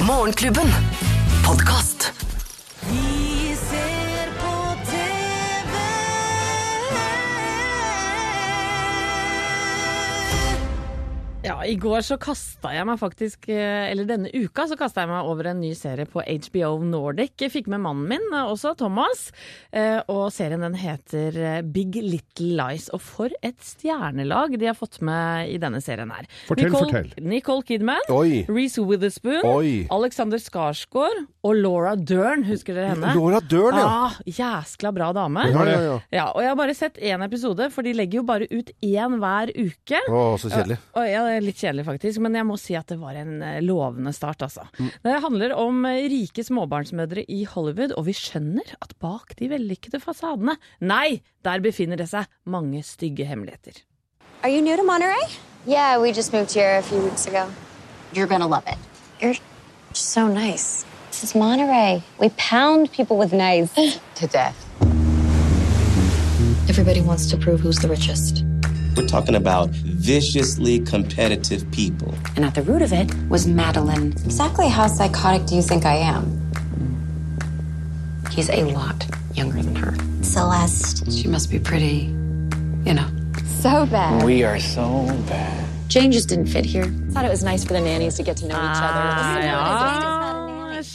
Morgenklubben. 0.06 0.72
Podkast. 1.46 2.10
I 11.66 11.76
går 11.80 12.02
så 12.06 12.16
kasta 12.20 12.70
jeg 12.74 12.86
meg 12.88 12.98
faktisk, 13.00 13.48
eh, 13.52 13.90
eller 13.90 14.06
denne 14.08 14.30
uka 14.34 14.66
så 14.70 14.76
kasta 14.78 15.02
jeg 15.02 15.10
meg 15.10 15.28
over 15.30 15.50
en 15.50 15.60
ny 15.62 15.72
serie 15.76 16.06
på 16.08 16.22
HBO 16.22 16.70
Nordic. 16.86 17.34
Jeg 17.42 17.52
fikk 17.54 17.70
med 17.72 17.82
mannen 17.84 18.06
min, 18.10 18.26
eh, 18.32 18.46
også 18.46 18.74
Thomas, 18.78 19.30
eh, 19.72 20.00
og 20.08 20.30
serien 20.34 20.62
den 20.62 20.76
heter 20.78 21.62
Big 21.72 21.96
Little 21.98 22.52
Lies. 22.58 22.88
Og 22.94 23.02
for 23.02 23.30
et 23.42 23.58
stjernelag 23.64 24.56
de 24.58 24.68
har 24.70 24.78
fått 24.78 25.00
med 25.00 25.50
i 25.50 25.58
denne 25.58 25.82
serien 25.82 26.10
her. 26.14 26.28
Fortell, 26.46 26.70
Nicole, 26.70 26.92
fortell. 26.92 27.26
Nicole 27.26 27.62
Kidman, 27.66 28.06
Oi. 28.10 28.44
Reece 28.48 28.84
Witherspoon, 28.86 29.42
Oi. 29.44 29.86
Alexander 29.90 30.38
Skarsgård 30.38 31.26
og 31.46 31.54
Laura 31.56 31.96
Dern, 31.96 32.44
husker 32.48 32.74
dere 32.74 32.94
henne? 32.94 33.14
Laura 33.16 33.40
Dern, 33.40 33.80
ja. 33.80 33.86
Ah, 33.86 34.16
jæskla 34.26 34.92
bra 34.94 35.12
dame. 35.16 35.48
Ja, 35.50 35.66
ja, 35.66 35.80
ja. 35.82 35.98
Ja, 36.12 36.26
og 36.32 36.42
jeg 36.42 36.52
har 36.52 36.58
bare 36.58 36.74
sett 36.76 36.98
én 37.02 37.24
episode, 37.26 37.70
for 37.74 37.86
de 37.86 37.94
legger 37.96 38.20
jo 38.20 38.26
bare 38.28 38.46
ut 38.50 38.70
én 38.82 39.18
hver 39.20 39.52
uke. 39.56 40.00
Å, 40.08 40.24
så 40.40 40.50
kjedelig. 40.52 40.78
Ja, 40.78 41.00
og 41.00 41.10
ja, 41.10 41.40
litt 41.42 41.55
litt 41.56 41.64
kjedelig 41.64 41.86
faktisk, 41.86 42.20
men 42.20 42.36
jeg 42.36 42.46
må 42.46 42.56
si 42.60 42.76
at 42.76 42.88
det 42.88 42.98
var 43.00 43.16
en 43.16 43.40
eh, 43.42 43.62
lovende 43.64 44.12
start, 44.12 44.42
altså. 44.42 44.66
Mm. 44.78 44.90
Det 45.02 45.22
handler 45.24 45.54
om 45.56 45.84
eh, 45.86 46.08
rike 46.10 46.44
småbarnsmødre 46.44 47.24
i 47.28 47.44
Hollywood, 47.44 47.94
og 47.96 48.06
vi 48.06 48.12
skjønner 48.12 48.76
at 48.80 48.92
bak 49.00 49.36
de 49.38 49.48
vellykkede 49.48 50.00
fasadene, 50.00 50.56
nei, 50.80 51.22
der 51.42 51.60
befinner 51.60 51.96
det 51.96 52.08
seg 52.10 52.26
mange 52.44 52.82
stygge 52.84 53.24
hemmeligheter. 53.24 53.82
Are 54.42 54.50
you 54.50 54.60
new 54.60 54.76
to 54.76 54.84
Monterey? 54.84 55.24
Yeah, 55.66 55.98
we 56.00 56.12
just 56.12 56.32
moved 56.32 56.52
here 56.52 56.76
a 56.78 56.82
few 56.82 57.00
weeks 57.00 57.26
ago. 57.26 57.48
You're 58.12 58.28
gonna 58.28 58.46
love 58.46 58.64
it. 58.66 58.78
You're 59.20 59.36
so 59.92 60.28
nice. 60.28 60.84
This 61.10 61.24
is 61.24 61.34
Monterey. 61.34 62.02
We 62.20 62.28
pound 62.36 62.92
people 62.92 63.16
with 63.16 63.32
knives 63.32 63.72
to 64.16 64.26
death. 64.26 64.62
Everybody 66.68 67.00
wants 67.00 67.30
to 67.30 67.36
prove 67.36 67.60
who's 67.60 67.78
the 67.78 67.88
richest. 67.88 68.44
We're 68.96 69.06
talking 69.06 69.34
about 69.34 69.68
viciously 69.70 70.80
competitive 70.80 71.70
people. 71.70 72.14
And 72.34 72.44
at 72.44 72.54
the 72.54 72.62
root 72.62 72.80
of 72.82 72.92
it 72.92 73.12
was 73.28 73.46
Madeline. 73.46 74.12
Exactly 74.24 74.68
how 74.68 74.86
psychotic 74.86 75.46
do 75.46 75.54
you 75.54 75.62
think 75.62 75.84
I 75.84 75.96
am? 75.96 76.40
He's 78.30 78.48
a 78.50 78.64
lot 78.64 79.06
younger 79.34 79.62
than 79.62 79.76
her. 79.76 79.94
Celeste. 80.22 81.10
She 81.12 81.28
must 81.28 81.50
be 81.50 81.58
pretty, 81.58 82.12
you 82.84 82.94
know. 82.94 83.06
So 83.60 83.86
bad. 83.86 84.24
We 84.24 84.44
are 84.44 84.58
so 84.58 85.06
bad. 85.28 85.64
Jane 85.88 86.10
just 86.10 86.28
didn't 86.28 86.46
fit 86.46 86.64
here. 86.64 86.84
Thought 87.10 87.24
it 87.24 87.30
was 87.30 87.44
nice 87.44 87.64
for 87.64 87.72
the 87.74 87.80
nannies 87.80 88.14
to 88.16 88.22
get 88.22 88.36
to 88.38 88.46
know 88.48 88.56
each 88.56 88.82
other. 88.82 89.46
ja. 89.46 90.15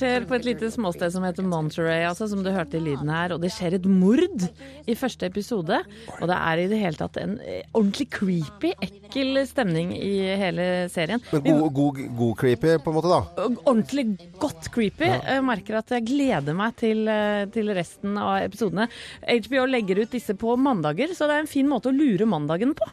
Skjer 0.01 0.23
på 0.25 0.33
et 0.33 0.45
lite 0.47 0.65
småsted 0.73 1.11
som 1.13 1.21
heter 1.27 1.45
Monterey, 1.45 2.01
altså, 2.09 2.25
som 2.31 2.39
du 2.41 2.49
hørte 2.49 2.79
i 2.79 2.81
lyden 2.81 3.09
her. 3.13 3.35
Og 3.35 3.41
det 3.43 3.51
skjer 3.53 3.75
et 3.77 3.83
mord 3.85 4.45
i 4.89 4.95
første 4.97 5.27
episode. 5.29 5.77
Og 6.17 6.23
det 6.31 6.37
er 6.37 6.61
i 6.63 6.65
det 6.71 6.79
hele 6.81 6.97
tatt 6.97 7.19
en 7.21 7.35
eh, 7.45 7.67
ordentlig 7.77 8.07
creepy, 8.15 8.71
ekkel 8.81 9.43
stemning 9.45 9.91
i 9.93 10.15
hele 10.41 10.65
serien. 10.89 11.21
Men 11.35 11.59
god, 11.61 11.69
god, 11.77 11.99
god 12.17 12.33
creepy, 12.39 12.71
på 12.81 12.89
en 12.89 12.97
måte, 12.97 13.11
da. 13.11 13.45
Ordentlig 13.61 14.07
godt 14.41 14.71
creepy. 14.73 15.11
Jeg 15.11 15.45
merker 15.45 15.77
at 15.83 15.93
jeg 15.93 16.07
gleder 16.09 16.57
meg 16.57 16.73
til, 16.81 17.03
eh, 17.05 17.43
til 17.53 17.69
resten 17.77 18.17
av 18.17 18.39
episodene. 18.47 18.89
HBO 19.29 19.67
legger 19.69 20.01
ut 20.01 20.17
disse 20.17 20.33
på 20.33 20.57
mandager, 20.57 21.13
så 21.13 21.29
det 21.29 21.37
er 21.37 21.45
en 21.45 21.51
fin 21.51 21.69
måte 21.69 21.91
å 21.91 21.95
lure 21.95 22.25
mandagen 22.25 22.73
på. 22.73 22.89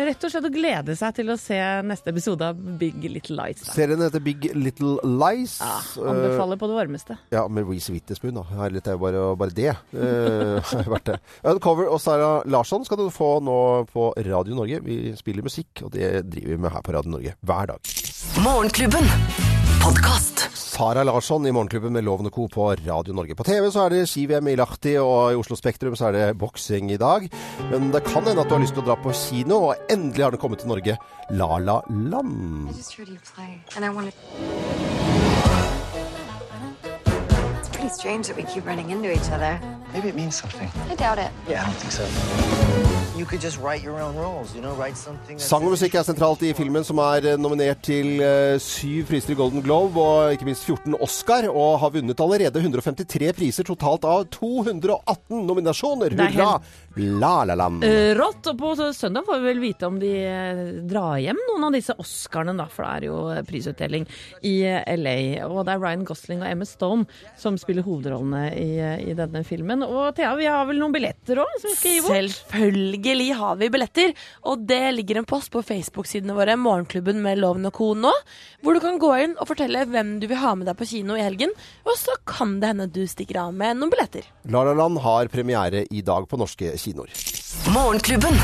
Rett 0.00 0.24
og 0.24 0.32
slett 0.32 0.48
å 0.48 0.54
glede 0.56 0.96
seg 0.96 1.20
til 1.20 1.34
å 1.34 1.38
se 1.40 1.60
neste 1.84 2.16
episode 2.16 2.48
av 2.48 2.64
Big 2.80 3.04
Little 3.04 3.36
Lies. 3.42 3.60
da. 3.60 3.76
Serien 3.76 4.00
heter 4.08 4.24
Big 4.24 4.48
Little 4.56 4.96
Lies. 5.04 5.58
anbefaler 6.00 6.45
Anbefaler 6.46 6.58
på 6.58 6.66
det 6.70 6.76
varmeste. 6.76 7.16
Ja, 7.30 7.48
med 7.48 7.66
Reece 7.66 7.92
Witherspoon, 7.92 8.36
da. 8.36 8.44
Herlig, 8.54 8.82
det 8.84 8.92
er 8.92 8.96
jo 8.96 9.02
bare, 9.02 9.22
bare 9.36 9.54
det. 9.56 9.72
Uh, 9.94 10.62
har 10.70 10.90
vært 10.90 11.10
det. 11.10 11.18
Uncover 11.44 11.90
og 11.90 12.00
Sara 12.00 12.42
Larsson 12.46 12.84
skal 12.86 13.00
du 13.00 13.10
få 13.10 13.38
nå 13.44 13.58
på 13.90 14.12
Radio 14.26 14.54
Norge. 14.54 14.80
Vi 14.86 15.14
spiller 15.18 15.46
musikk, 15.46 15.82
og 15.82 15.92
det 15.96 16.26
driver 16.30 16.54
vi 16.54 16.62
med 16.62 16.74
her 16.74 16.84
på 16.86 16.94
Radio 16.94 17.16
Norge 17.16 17.34
hver 17.40 17.72
dag. 17.72 17.94
Morgenklubben. 18.44 19.10
Podcast. 19.82 20.46
Sara 20.56 21.04
Larsson 21.06 21.46
i 21.46 21.52
Morgenklubben 21.54 21.94
med 21.94 22.04
Loven 22.04 22.28
og 22.28 22.34
Co. 22.34 22.46
på 22.52 22.68
Radio 22.74 23.14
Norge. 23.16 23.36
På 23.38 23.46
TV 23.46 23.68
så 23.72 23.86
er 23.86 23.94
det 23.94 24.06
ski-VM 24.10 24.50
i 24.50 24.56
Lahti, 24.58 24.96
og 25.00 25.32
i 25.32 25.38
Oslo 25.38 25.56
Spektrum 25.58 25.96
så 25.98 26.10
er 26.10 26.16
det 26.16 26.26
boksing 26.38 26.90
i 26.92 27.00
dag. 27.00 27.26
Men 27.70 27.90
det 27.94 28.04
kan 28.06 28.26
hende 28.26 28.42
at 28.44 28.50
du 28.50 28.56
har 28.58 28.62
lyst 28.62 28.76
til 28.76 28.84
å 28.84 28.88
dra 28.90 28.98
på 29.00 29.14
kino, 29.14 29.62
og 29.70 29.90
endelig 29.92 30.26
har 30.26 30.36
den 30.36 30.42
kommet 30.42 30.62
til 30.62 30.70
Norge. 30.74 30.98
La 31.30 31.58
La 31.62 31.80
Land. 31.90 32.70
I 32.70 32.76
just 32.76 32.94
heard 32.98 33.10
you 33.10 33.18
play, 33.34 33.62
and 33.74 33.84
I 33.84 33.90
wanted. 33.90 35.05
Pretty 37.86 38.00
strange 38.00 38.26
that 38.26 38.36
we 38.36 38.42
keep 38.42 38.66
running 38.66 38.90
into 38.90 39.12
each 39.12 39.30
other. 39.30 39.60
Maybe 39.94 40.08
it 40.08 40.16
means 40.16 40.34
something. 40.34 40.68
I 40.90 40.96
doubt 40.96 41.18
it. 41.18 41.30
Yeah, 41.48 41.62
I 41.62 41.66
don't 41.66 41.78
think 41.78 41.92
so. 41.92 42.02
You 43.16 43.24
could 43.24 43.40
just 43.40 43.60
write 43.60 43.80
your 43.80 44.00
own 44.02 44.16
rules, 44.16 44.56
you 44.56 44.60
know, 44.60 44.74
write 44.74 44.96
something. 44.96 45.38
Sang 45.38 45.62
og 45.62 45.70
musikk 45.76 45.94
er 45.94 46.02
sentralt 46.02 46.42
i 46.42 46.50
filmen, 46.58 46.82
som 46.82 46.98
er 46.98 47.28
eh, 47.30 47.38
nominert 47.38 47.84
til 47.86 48.18
eh, 48.18 48.56
syv 48.58 49.06
priser 49.06 49.36
i 49.36 49.38
Golden 49.38 49.62
Globe 49.62 50.02
og 50.02 50.34
ikke 50.34 50.48
minst 50.48 50.66
14 50.66 50.98
Oscar, 50.98 51.46
og 51.46 51.78
har 51.84 51.94
vunnet 51.94 52.24
allerede 52.26 52.64
153 52.64 53.30
priser 53.38 53.70
totalt 53.70 54.04
av 54.04 54.26
218 54.34 55.46
nominasjoner. 55.46 56.18
Er 56.18 56.34
Hurra! 56.34 56.58
La 56.96 57.44
La 57.44 57.54
Land. 57.54 57.84
Eh, 57.84 58.14
rått. 58.16 58.46
Og 58.46 58.58
på 58.58 58.72
søndag 58.94 59.26
får 59.26 59.40
vi 59.40 59.48
vel 59.50 59.60
vite 59.60 59.88
om 59.88 59.98
de 60.00 60.10
eh, 60.24 60.60
drar 60.88 61.18
hjem 61.20 61.38
noen 61.48 61.66
av 61.68 61.74
disse 61.74 61.96
Oscarene, 62.00 62.54
da, 62.56 62.68
for 62.72 62.86
det 62.86 62.92
er 62.94 63.06
jo 63.08 63.16
eh, 63.32 63.42
prisutdeling 63.44 64.06
i 64.46 64.54
LA. 64.96 65.16
Og 65.48 65.64
det 65.66 65.74
er 65.74 65.82
Ryan 65.82 66.06
Gosling 66.08 66.44
og 66.44 66.48
Emma 66.48 66.68
Stone 66.68 67.04
som 67.36 67.58
spiller 67.60 67.84
hovedrollene 67.84 68.44
i, 68.54 68.70
i 69.10 69.16
denne 69.18 69.42
filmen. 69.44 69.84
Og 69.84 70.14
Thea, 70.16 70.30
vi 70.38 70.48
har 70.48 70.64
vel 70.68 70.80
noen 70.80 70.94
billetter 70.94 71.42
òg 71.42 71.52
som 71.58 71.72
vi 71.72 71.74
skal 71.80 71.96
gi 71.96 72.04
bort? 72.06 72.38
Selvfølgelig 72.38 73.28
har 73.42 73.60
vi 73.60 73.70
billetter, 73.74 74.14
og 74.48 74.64
det 74.70 74.80
ligger 74.96 75.20
en 75.20 75.28
post 75.28 75.52
på 75.52 75.64
Facebook-sidene 75.66 76.36
våre, 76.38 76.56
Morgenklubben 76.56 77.20
med 77.24 77.42
Loven 77.42 77.68
og 77.68 77.76
Co. 77.76 77.90
nå, 77.98 78.14
hvor 78.64 78.76
du 78.76 78.80
kan 78.84 79.00
gå 79.02 79.12
inn 79.24 79.36
og 79.36 79.50
fortelle 79.50 79.84
hvem 79.90 80.16
du 80.22 80.28
vil 80.30 80.40
ha 80.40 80.54
med 80.56 80.70
deg 80.70 80.78
på 80.78 80.88
kino 80.88 81.18
i 81.18 81.24
helgen, 81.26 81.52
og 81.84 81.98
så 82.00 82.16
kan 82.24 82.56
det 82.62 82.72
hende 82.72 82.88
du 82.88 83.02
stikker 83.10 83.42
av 83.44 83.52
med 83.56 83.82
noen 83.82 83.92
billetter. 83.92 84.24
La 84.48 84.64
La 84.64 84.72
Land 84.76 85.02
har 85.04 85.28
premiere 85.32 85.84
i 85.90 86.00
dag 86.06 86.24
på 86.30 86.40
norske 86.40 86.72
kinoer. 86.72 86.85
Morgenklubben. 87.72 88.38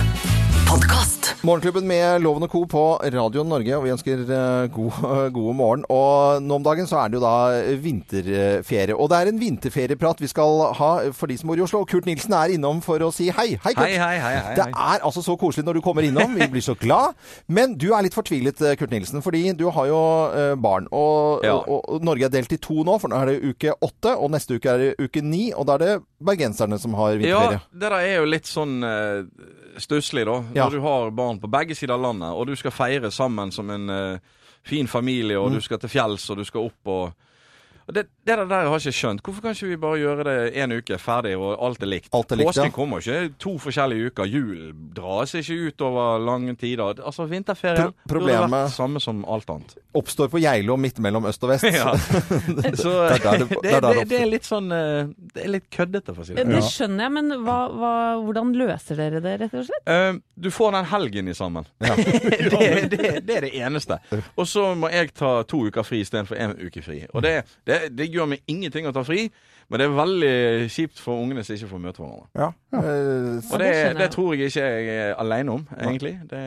Podkast. 1.23 1.45
Morgenklubben 1.45 1.87
med 1.87 2.23
Loven 2.23 2.43
og 2.43 2.51
Co. 2.51 2.65
på 2.67 2.83
Radio 3.15 3.43
Norge, 3.47 3.77
og 3.77 3.85
vi 3.85 3.91
ønsker 3.93 4.23
eh, 4.27 4.67
god, 4.75 5.31
god 5.37 5.55
morgen. 5.55 5.85
Og 5.93 6.43
nå 6.43 6.57
om 6.59 6.65
dagen 6.65 6.87
så 6.91 6.99
er 6.99 7.13
det 7.13 7.19
jo 7.19 7.23
da 7.23 7.77
vinterferie. 7.83 8.95
Og 8.97 9.09
det 9.13 9.19
er 9.21 9.31
en 9.31 9.39
vinterferieprat 9.41 10.23
vi 10.23 10.31
skal 10.31 10.63
ha 10.79 10.91
for 11.15 11.31
de 11.31 11.37
som 11.39 11.51
bor 11.53 11.59
i 11.61 11.63
Oslo. 11.63 11.85
Kurt 11.87 12.07
Nilsen 12.11 12.35
er 12.35 12.55
innom 12.57 12.81
for 12.83 13.03
å 13.07 13.13
si 13.15 13.29
hei. 13.31 13.53
Hei, 13.63 13.75
Kurt. 13.75 13.85
Hei, 13.87 13.95
hei, 14.03 14.19
hei, 14.23 14.33
hei, 14.49 14.57
Det 14.59 14.67
er 14.73 15.07
altså 15.07 15.23
så 15.23 15.37
koselig 15.39 15.67
når 15.69 15.79
du 15.79 15.85
kommer 15.87 16.07
innom. 16.07 16.35
Vi 16.39 16.51
blir 16.57 16.65
så 16.65 16.75
glad. 16.79 17.15
Men 17.47 17.77
du 17.79 17.93
er 17.95 18.03
litt 18.09 18.19
fortvilet, 18.19 18.63
eh, 18.67 18.75
Kurt 18.81 18.91
Nilsen, 18.95 19.23
fordi 19.23 19.45
du 19.59 19.69
har 19.79 19.91
jo 19.93 20.03
eh, 20.35 20.55
barn. 20.59 20.91
Og, 20.91 21.47
Ja. 21.47 21.55
og, 21.63 21.87
og 21.89 22.03
Norge 22.07 22.27
er 22.27 22.35
delt 22.35 22.53
i 22.55 22.61
to 22.63 22.83
nå, 22.87 22.99
for 23.03 23.13
nå 23.13 23.23
er 23.23 23.33
det 23.35 23.53
uke 23.55 23.77
åtte, 23.79 24.17
og 24.19 24.35
neste 24.35 24.59
uke 24.59 24.75
er 24.75 24.87
det 24.89 24.93
uke 25.07 25.23
ni. 25.23 25.53
Og 25.55 25.67
da 25.71 25.79
er 25.79 25.87
det 25.87 25.95
bergenserne 26.23 26.79
som 26.83 26.95
har 26.99 27.15
vinterferie. 27.19 27.63
Ja, 27.63 27.67
det 27.71 27.83
der 27.87 27.99
er 28.01 28.15
jo 28.21 28.29
litt 28.31 28.47
sånn 28.47 28.79
uh, 28.87 29.23
stusslig, 29.83 30.23
da. 30.29 30.39
Ja. 30.55 30.67
Når 30.67 30.77
du 30.77 30.81
har 30.85 31.11
barn 31.11 31.22
på 31.41 31.51
begge 31.51 31.75
sider 31.75 31.95
av 31.95 32.03
landet, 32.05 32.31
og 32.35 32.47
du 32.47 32.55
skal 32.59 32.75
feire 32.75 33.11
sammen 33.11 33.53
som 33.55 33.71
en 33.71 33.91
eh, 33.91 34.19
fin 34.65 34.89
familie, 34.89 35.39
og 35.39 35.51
Mm. 35.51 35.55
du 35.55 35.61
skal 35.61 35.79
til 35.79 35.89
fjells, 35.89 36.31
og 36.31 36.37
du 36.37 36.45
skal 36.45 36.67
opp 36.69 36.87
og 36.87 37.13
og 37.89 37.95
det, 37.97 38.07
det 38.27 38.37
der 38.39 38.47
har 38.49 38.65
jeg 38.79 38.87
ikke 38.87 38.99
skjønt. 38.99 39.23
Hvorfor 39.27 39.43
kan 39.45 39.57
ikke 39.57 39.71
vi 39.73 39.77
bare 39.83 39.99
gjøre 40.01 40.25
det 40.29 40.37
en 40.63 40.73
uke, 40.79 40.99
ferdig, 41.03 41.35
og 41.37 41.57
alt 41.67 41.83
er 41.83 41.91
likt? 41.91 42.09
Alt 42.15 42.33
er 42.33 42.41
likt, 42.41 42.51
Påsken 42.53 42.71
ja. 42.71 42.75
kommer 42.75 43.03
ikke 43.03 43.35
to 43.43 43.55
forskjellige 43.63 44.13
uker. 44.13 44.29
Jul 44.33 44.73
dras 44.97 45.35
ikke 45.39 45.59
ut 45.69 45.85
over 45.89 46.19
lange 46.23 46.55
tider. 46.61 46.95
Altså, 47.03 47.27
vinterferien 47.31 47.93
Pro- 48.09 48.21
burde 48.23 48.39
vært 48.53 48.73
samme 48.75 49.03
som 49.03 49.25
alt 49.29 49.51
annet. 49.53 49.77
Oppstår 49.99 50.31
på 50.33 50.41
Geilo 50.41 50.77
midt 50.81 50.99
mellom 51.05 51.27
øst 51.29 51.43
og 51.45 51.53
vest. 51.55 51.69
Ja. 51.73 51.93
Så 52.83 52.91
Det 53.09 53.25
er 53.25 53.39
det- 53.43 53.49
det, 53.63 54.09
det 54.09 54.19
er 54.19 54.23
er 54.23 54.29
litt 54.31 54.47
sånn 54.47 54.71
eh, 54.75 55.09
Det 55.35 55.45
er 55.47 55.51
litt 55.57 55.69
køddete, 55.73 56.13
for 56.15 56.23
å 56.23 56.27
si 56.27 56.35
det 56.37 56.45
Det 56.49 56.61
skjønner 56.67 57.07
jeg, 57.07 57.13
men 57.17 57.33
hva, 57.47 57.57
hva, 57.73 57.93
hvordan 58.23 58.53
løser 58.59 58.99
dere 59.01 59.21
det, 59.25 59.35
rett 59.43 59.57
og 59.59 59.67
slett? 59.69 59.89
Uh, 59.89 60.21
du 60.43 60.51
får 60.55 60.75
den 60.77 60.89
helgen 60.93 61.31
i 61.33 61.35
sammen. 61.37 61.67
det, 61.81 62.89
det, 62.93 63.11
det 63.27 63.37
er 63.37 63.47
det 63.47 63.53
eneste. 63.63 63.99
Og 64.37 64.47
så 64.49 64.73
må 64.79 64.91
jeg 64.93 65.13
ta 65.19 65.33
to 65.49 65.65
uker 65.69 65.87
fri 65.87 66.03
istedenfor 66.05 66.39
én 66.39 66.55
uke 66.61 66.83
fri. 66.85 67.03
Og 67.13 67.23
det, 67.25 67.35
det, 67.73 67.81
det 67.99 68.11
gjør 68.13 68.31
meg 68.37 68.45
ingenting 68.53 68.87
å 68.87 68.93
ta 68.95 69.03
fri, 69.07 69.27
men 69.73 69.81
det 69.81 69.85
er 69.87 69.93
veldig 69.97 70.33
kjipt 70.75 70.99
for 71.01 71.17
ungene 71.23 71.41
som 71.47 71.55
ikke 71.57 71.69
får 71.71 71.81
møte 71.81 72.03
hverandre. 72.03 72.27
Ja. 72.37 72.49
Ja. 72.75 72.81
Og 73.53 73.61
det, 73.63 73.69
det 73.97 74.09
tror 74.13 74.35
jeg 74.37 74.51
ikke 74.51 74.65
jeg 74.67 74.89
er 75.07 75.15
alene 75.23 75.55
om, 75.55 75.63
egentlig. 75.81 76.11
Det, 76.29 76.41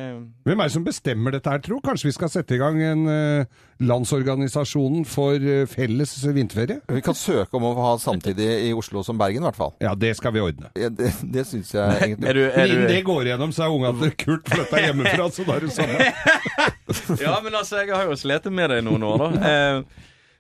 Hvem 0.46 0.62
er 0.62 0.70
det 0.70 0.74
som 0.76 0.86
bestemmer 0.86 1.34
dette 1.34 1.50
her, 1.50 1.62
tro? 1.66 1.80
Kanskje 1.86 2.10
vi 2.12 2.14
skal 2.18 2.30
sette 2.34 2.54
i 2.58 2.60
gang 2.62 2.78
en 2.86 3.02
uh, 3.10 3.64
Landsorganisasjonen 3.86 5.08
for 5.10 5.42
eh, 5.42 5.66
felles 5.70 6.14
vinterferie? 6.36 6.80
Vi 6.92 7.02
kan 7.06 7.18
søke 7.18 7.58
om 7.58 7.66
å 7.68 7.74
ha 7.80 7.92
samtidig 8.02 8.48
i 8.68 8.72
Oslo 8.78 9.02
som 9.08 9.18
Bergen, 9.20 9.42
i 9.44 9.48
hvert 9.50 9.58
fall. 9.60 9.74
Ja, 9.84 9.96
det 10.00 10.14
skal 10.20 10.36
vi 10.36 10.44
ordne. 10.46 10.70
Ja, 10.78 10.90
det 10.94 11.10
det 11.36 11.48
syns 11.50 11.74
jeg 11.74 11.98
egentlig. 12.06 12.30
Er 12.30 12.38
du- 12.38 12.46
er 12.46 12.58
Men 12.62 12.70
innen 12.76 12.86
du- 12.88 12.94
det 12.94 13.02
går 13.10 13.26
igjennom, 13.32 13.52
så 13.58 13.66
er 13.66 13.74
ungene 13.80 14.02
til 14.06 14.16
Kurt 14.22 14.54
flytta 14.54 14.86
hjemmefra, 14.86 15.30
så 15.34 15.48
da 15.50 15.58
er 15.58 15.66
det 15.66 15.74
samme. 15.76 16.10
ja, 17.26 17.38
men 17.44 17.56
altså, 17.58 17.82
jeg 17.82 17.96
har 17.96 18.06
jo 18.12 18.16
slitt 18.22 18.52
med 18.54 18.70
det 18.76 18.84
i 18.84 18.86
noen 18.86 19.04
år, 19.10 19.26
da. 19.26 19.56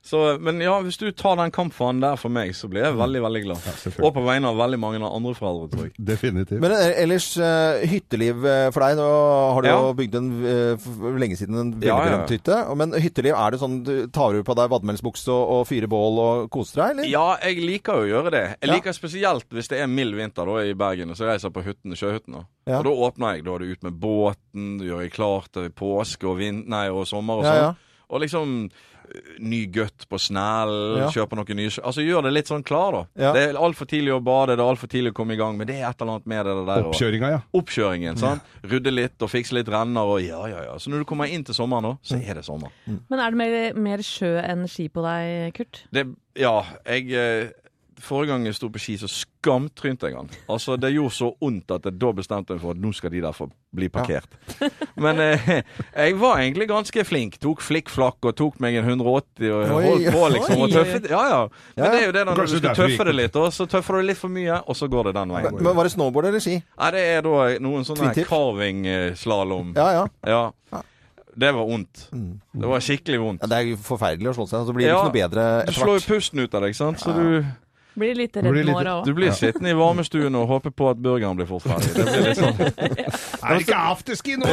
Så, 0.05 0.19
men 0.37 0.59
ja, 0.61 0.75
hvis 0.85 0.99
du 1.01 1.07
tar 1.17 1.33
den 1.39 1.49
kampfanen 1.49 1.97
der 2.03 2.15
for 2.21 2.29
meg, 2.29 2.51
så 2.53 2.67
blir 2.69 2.83
jeg 2.85 2.93
veldig, 2.99 3.21
veldig 3.23 3.39
glad. 3.41 3.69
og 4.05 4.11
på 4.13 4.21
vegne 4.27 4.51
av 4.51 4.59
veldig 4.59 4.77
mange 4.77 4.99
andre 5.01 5.31
foreldre, 5.33 5.69
tror 5.71 5.87
jeg. 5.87 5.93
Definitivt. 6.11 6.59
Men 6.61 6.75
eh, 6.77 6.91
ellers 7.01 7.25
eh, 7.41 7.85
hytteliv 7.89 8.45
eh, 8.45 8.67
for 8.75 8.85
deg. 8.85 8.99
Nå 8.99 9.07
har 9.55 9.65
du 9.65 9.67
Ja. 9.71 9.79
jo 9.81 9.95
bygd 9.97 10.17
en 10.19 10.27
for 10.83 11.17
lenge 11.17 11.39
siden 11.39 11.57
en 11.57 11.71
veldig 11.73 11.89
Ja, 11.89 11.95
ja, 11.97 12.03
ja. 12.05 12.11
berømt 12.19 12.33
hytte. 12.35 12.59
Men 12.77 12.93
hytteliv, 13.01 13.33
er 13.33 13.55
det 13.55 13.61
sånn 13.63 13.79
du 13.87 13.93
tar 14.13 14.37
du 14.37 14.43
på 14.45 14.55
deg 14.61 14.69
vadmelsbukse 14.75 15.33
og, 15.33 15.53
og 15.55 15.63
fyrer 15.71 15.89
bål 15.89 16.21
og 16.21 16.49
koser 16.53 16.83
deg, 16.83 16.91
eller? 16.99 17.09
Ja, 17.09 17.25
jeg 17.41 17.65
liker 17.65 17.97
jo 17.97 18.05
å 18.05 18.11
gjøre 18.13 18.33
det. 18.37 18.43
Jeg 18.61 18.69
Ja. 18.69 18.75
liker 18.77 18.93
spesielt 18.93 19.49
hvis 19.57 19.71
det 19.73 19.79
er 19.81 19.89
mild 19.89 20.13
vinter 20.21 20.45
da, 20.45 20.59
i 20.69 20.75
Bergen, 20.77 21.09
og 21.09 21.17
så 21.17 21.25
reiser 21.31 21.49
jeg 21.49 21.55
på 21.57 21.65
hytten, 21.65 21.97
sjøhytten. 21.97 22.37
Ja. 22.69 22.77
Og 22.77 22.85
da 22.85 22.93
åpner 23.09 23.33
jeg. 23.39 23.45
Da 23.49 23.55
er 23.57 23.65
du 23.65 23.73
ut 23.73 23.83
med 23.89 23.97
båten, 24.05 24.77
du 24.77 24.85
gjør 24.85 25.01
deg 25.07 25.17
klar 25.17 25.49
til 25.53 25.69
påske 25.73 26.29
og, 26.29 26.37
vind, 26.43 26.67
nei, 26.69 26.85
og 26.93 27.07
sommer 27.09 27.41
og 27.41 27.49
Ja, 27.49 27.55
sånn. 27.57 27.81
Ja. 28.05 28.13
Og 28.15 28.21
liksom 28.21 28.53
øh, 28.69 29.39
ny 29.39 29.65
gutt 29.73 30.05
på 30.09 30.17
snell, 30.21 30.73
Ja. 30.99 31.09
kjøpe 31.13 31.35
noe 31.37 31.57
nye 31.57 31.69
Altså 31.81 32.01
gjør 32.05 32.23
det 32.25 32.33
litt 32.33 32.47
sånn 32.49 32.63
klar, 32.65 32.91
da. 32.93 33.01
Ja. 33.21 33.31
Det 33.33 33.43
er 33.49 33.59
altfor 33.59 33.89
tidlig 33.89 34.13
å 34.15 34.21
bade, 34.23 34.55
det 34.55 34.63
er 34.63 34.69
altfor 34.71 34.89
tidlig 34.91 35.11
å 35.13 35.17
komme 35.17 35.33
i 35.33 35.39
gang, 35.41 35.57
men 35.57 35.67
det 35.69 35.75
er 35.79 35.89
et 35.89 36.01
eller 36.01 36.15
annet 36.19 36.29
med 36.31 36.45
det 36.45 36.55
der. 36.69 36.87
Oppkjøringa, 36.89 37.29
ja. 37.35 37.41
Oppkjøringen, 37.57 38.17
sant. 38.21 38.41
Rydde 38.65 38.93
litt 38.93 39.21
og 39.25 39.29
fikse 39.33 39.57
litt 39.57 39.69
renner 39.73 40.05
og 40.15 40.21
ja, 40.23 40.41
ja, 40.51 40.63
ja. 40.69 40.77
Så 40.81 40.93
når 40.93 41.03
du 41.03 41.09
kommer 41.09 41.25
inn 41.29 41.43
til 41.45 41.57
sommeren 41.57 41.83
nå, 41.89 41.93
så 42.05 42.17
er 42.21 42.39
det 42.41 42.45
sommer. 42.45 42.71
Men 42.85 43.19
er 43.19 43.29
det 43.35 43.41
mer, 43.41 43.81
mer 43.89 44.05
sjø 44.05 44.35
enn 44.45 44.65
ski 44.69 44.87
på 44.93 45.03
deg, 45.05 45.53
Kurt? 45.57 45.83
Det, 45.93 46.07
ja, 46.39 46.55
jeg 46.85 47.11
eh, 47.13 47.53
Forrige 48.03 48.31
gang 48.33 48.45
jeg 48.45 48.55
sto 48.57 48.67
på 48.69 48.79
ski, 48.81 48.95
så 48.99 49.07
skamtrynte 49.07 50.09
jeg 50.09 50.15
han. 50.17 50.27
Altså, 50.51 50.75
Det 50.79 50.89
gjorde 50.93 51.13
så 51.15 51.29
vondt 51.41 51.71
at 51.71 51.85
jeg 51.87 51.95
da 52.01 52.09
bestemte 52.17 52.53
meg 52.55 52.61
for 52.61 52.75
at 52.75 52.81
nå 52.83 52.91
skal 52.97 53.13
de 53.13 53.21
der 53.23 53.31
få 53.35 53.47
bli 53.75 53.87
parkert. 53.93 54.35
Men 54.99 55.19
eh, 55.23 55.47
jeg 55.95 56.17
var 56.19 56.39
egentlig 56.41 56.67
ganske 56.71 57.05
flink. 57.07 57.37
Tok 57.43 57.61
flikkflakk 57.63 58.25
og 58.29 58.35
tok 58.39 58.59
meg 58.63 58.75
en 58.79 58.89
180 58.89 59.51
og 59.51 59.63
Oi, 59.77 59.83
holdt 59.85 60.09
på, 60.15 60.23
liksom. 60.35 60.63
Og 60.65 60.73
tøffet. 60.75 61.09
Ja, 61.11 61.23
ja. 61.31 61.41
Men 61.77 61.91
det 61.91 62.01
er 62.01 62.05
jo 62.05 62.15
det 62.19 62.25
når 62.27 62.41
du 62.43 62.55
skal 62.55 62.75
tøffe 62.81 63.07
det 63.09 63.15
litt, 63.15 63.39
og 63.39 63.47
så 63.55 63.67
tøffer 63.71 63.99
du 64.01 64.09
litt 64.11 64.19
for 64.19 64.33
mye, 64.33 64.59
og 64.65 64.75
så 64.79 64.87
går 64.91 65.09
det 65.11 65.15
den 65.21 65.35
veien. 65.37 65.59
Men 65.61 65.75
Var 65.79 65.89
det 65.89 65.95
snowboard 65.95 66.29
eller 66.31 66.43
ski? 66.43 66.59
Nei, 66.63 66.91
det 66.95 67.05
er 67.15 67.25
da 67.25 67.39
noen 67.63 67.87
sånne 67.87 68.11
carving-slalåm. 68.27 69.73
Ja, 69.75 69.91
ja. 69.93 70.07
Ja. 70.27 70.43
Det 71.35 71.49
var 71.51 71.65
vondt. 71.67 72.05
Mm. 72.15 72.39
Det 72.55 72.67
var 72.71 72.79
skikkelig 72.79 73.19
vondt. 73.19 73.41
ja. 73.43 73.47
Det 73.51 73.57
er 73.59 73.79
forferdelig 73.83 74.29
å 74.31 74.35
slå 74.37 74.45
seg, 74.47 74.67
så 74.69 74.75
blir 74.75 74.85
det 74.87 74.93
Ja, 74.93 75.01
ikke 75.01 75.09
noe 75.09 75.17
bedre 75.17 75.47
Du 75.67 75.73
slår 75.75 75.97
jo 75.99 76.03
pusten 76.13 76.39
ut 76.45 76.53
av 76.55 76.63
deg, 76.63 76.75
sant? 76.77 77.01
så 77.03 77.11
du 77.11 77.43
Blir 77.95 78.15
litt 78.15 78.33
Blir 78.35 78.43
redd 78.51 78.65
litt- 78.65 78.75
nå 78.75 78.81
òg. 78.91 79.05
Du 79.05 79.13
blir 79.15 79.31
sittende 79.31 79.69
i 79.71 79.75
varmestuen 79.77 80.35
og 80.35 80.47
håper 80.49 80.73
på 80.75 80.89
at 80.91 80.97
burgeren 80.99 81.37
blir 81.39 81.47
fort 81.47 81.63
ferdig. 81.63 81.93
Det 81.95 82.05
blir 82.05 82.25
litt 82.27 82.39
sånn. 82.41 82.59
Er 83.45 83.59
det 83.59 83.61
ikke 83.67 83.77
afterski 83.91 84.35
nå? 84.41 84.49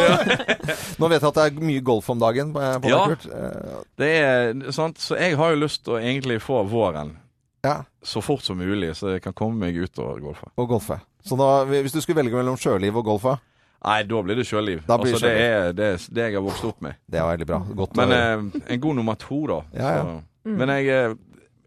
Nå 1.00 1.08
vet 1.08 1.22
jeg 1.22 1.28
at 1.30 1.38
det 1.38 1.44
er 1.48 1.64
mye 1.64 1.80
golf 1.84 2.10
om 2.12 2.20
dagen 2.20 2.52
på, 2.54 2.62
Ja. 2.86 3.02
Eh, 3.10 3.76
Det 3.98 4.10
er 4.22 4.72
sant, 4.72 4.98
så 5.00 5.16
jeg 5.18 5.36
har 5.40 5.54
jo 5.54 5.62
lyst 5.64 5.84
til 5.86 5.96
å 5.96 6.00
egentlig 6.02 6.40
få 6.44 6.62
våren 6.68 7.16
Ja, 7.64 7.84
så 8.02 8.20
fort 8.22 8.42
som 8.42 8.58
mulig, 8.58 8.92
så 8.98 9.14
jeg 9.14 9.22
kan 9.22 9.32
komme 9.32 9.58
meg 9.66 9.76
ut 9.78 9.98
og 10.02 10.20
golfe. 10.20 10.50
og 10.58 10.68
golfe. 10.68 11.00
Så 11.24 11.36
da, 11.38 11.64
hvis 11.64 11.92
du 11.94 12.00
skulle 12.02 12.18
velge 12.22 12.34
mellom 12.36 12.56
sjøliv 12.58 12.96
og 13.02 13.04
golfe, 13.04 13.38
Nei, 13.82 14.04
da 14.06 14.20
blir 14.22 14.36
det 14.38 14.44
sjøliv. 14.46 14.84
Da 14.86 14.94
blir 14.96 15.10
det 15.10 15.16
altså, 15.18 15.26
det, 15.26 15.46
er, 15.46 15.72
det 15.74 15.86
er 15.90 16.02
det 16.14 16.22
jeg 16.28 16.34
har 16.36 16.42
vokst 16.44 16.64
opp 16.68 16.82
med. 16.86 16.94
det 17.10 17.18
er 17.18 17.24
veldig 17.26 17.46
bra. 17.48 17.58
Godt 17.80 17.96
Men 17.98 18.12
eh, 18.14 18.60
en 18.76 18.80
god 18.84 18.94
nummer 19.00 19.16
to, 19.18 19.40
da. 19.50 19.56
Ja, 19.74 19.88
ja. 19.96 20.04
Så, 20.44 20.52
Men 20.60 20.68
jeg 20.70 20.86
eh, 20.94 21.14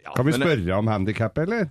ja, 0.06 0.14
Kan 0.16 0.28
vi 0.28 0.36
spørre 0.38 0.78
om 0.78 0.92
handikap, 0.92 1.38
eller? 1.42 1.70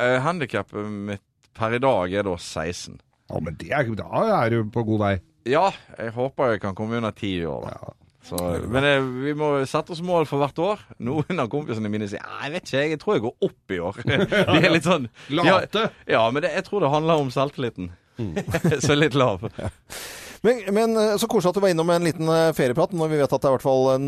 Uh, 0.00 0.18
Handikappet 0.24 0.86
mitt 1.10 1.24
per 1.56 1.76
i 1.76 1.80
dag 1.82 2.12
er 2.12 2.26
da 2.28 2.36
16. 2.36 3.00
Ja, 3.30 3.40
men 3.42 3.56
det 3.60 3.70
er, 3.74 3.88
da 3.98 4.26
er 4.40 4.52
du 4.54 4.70
på 4.72 4.84
god 4.86 5.02
vei. 5.02 5.14
Ja, 5.48 5.70
jeg 5.98 6.12
håper 6.16 6.54
jeg 6.54 6.62
kan 6.62 6.76
komme 6.76 6.98
under 7.00 7.14
10 7.14 7.46
år. 7.48 7.66
Da. 7.70 7.94
Så, 8.30 8.36
men 8.68 8.84
eh, 8.84 9.06
vi 9.24 9.32
må 9.38 9.48
sette 9.68 9.94
oss 9.94 10.02
mål 10.04 10.26
for 10.28 10.42
hvert 10.42 10.58
år. 10.60 10.82
Noen 11.08 11.40
av 11.40 11.48
kompisene 11.52 11.88
mine 11.92 12.08
sier 12.10 12.20
jeg 12.20 12.52
vet 12.52 12.68
ikke, 12.68 12.82
jeg 12.92 13.00
tror 13.00 13.16
jeg 13.16 13.24
går 13.24 13.48
opp 13.48 13.74
i 13.74 13.80
år. 13.80 14.00
De 14.52 14.60
er 14.60 14.74
litt 14.74 14.88
sånn 14.88 15.08
Late. 15.32 15.86
Ja, 16.10 16.26
men 16.28 16.44
det, 16.44 16.52
jeg 16.58 16.66
tror 16.68 16.84
det 16.84 16.92
handler 16.92 17.22
om 17.24 17.32
selvtilliten. 17.32 17.92
Så 18.84 18.96
litt 18.98 19.16
lav. 19.16 19.46
Men, 20.42 20.60
men 20.74 20.96
eh, 20.96 21.16
så 21.20 21.28
koselig 21.28 21.52
at 21.52 21.58
du 21.58 21.62
var 21.64 21.72
innom 21.72 21.90
en 21.92 22.06
liten 22.06 22.28
eh, 22.32 22.52
ferieprat, 22.56 22.94
når 22.96 23.12
vi 23.12 23.18
vet 23.20 23.32
at 23.32 23.42
det 23.42 23.48
er 23.48 23.52
i 23.52 23.56
hvert 23.58 23.66
fall 23.66 24.00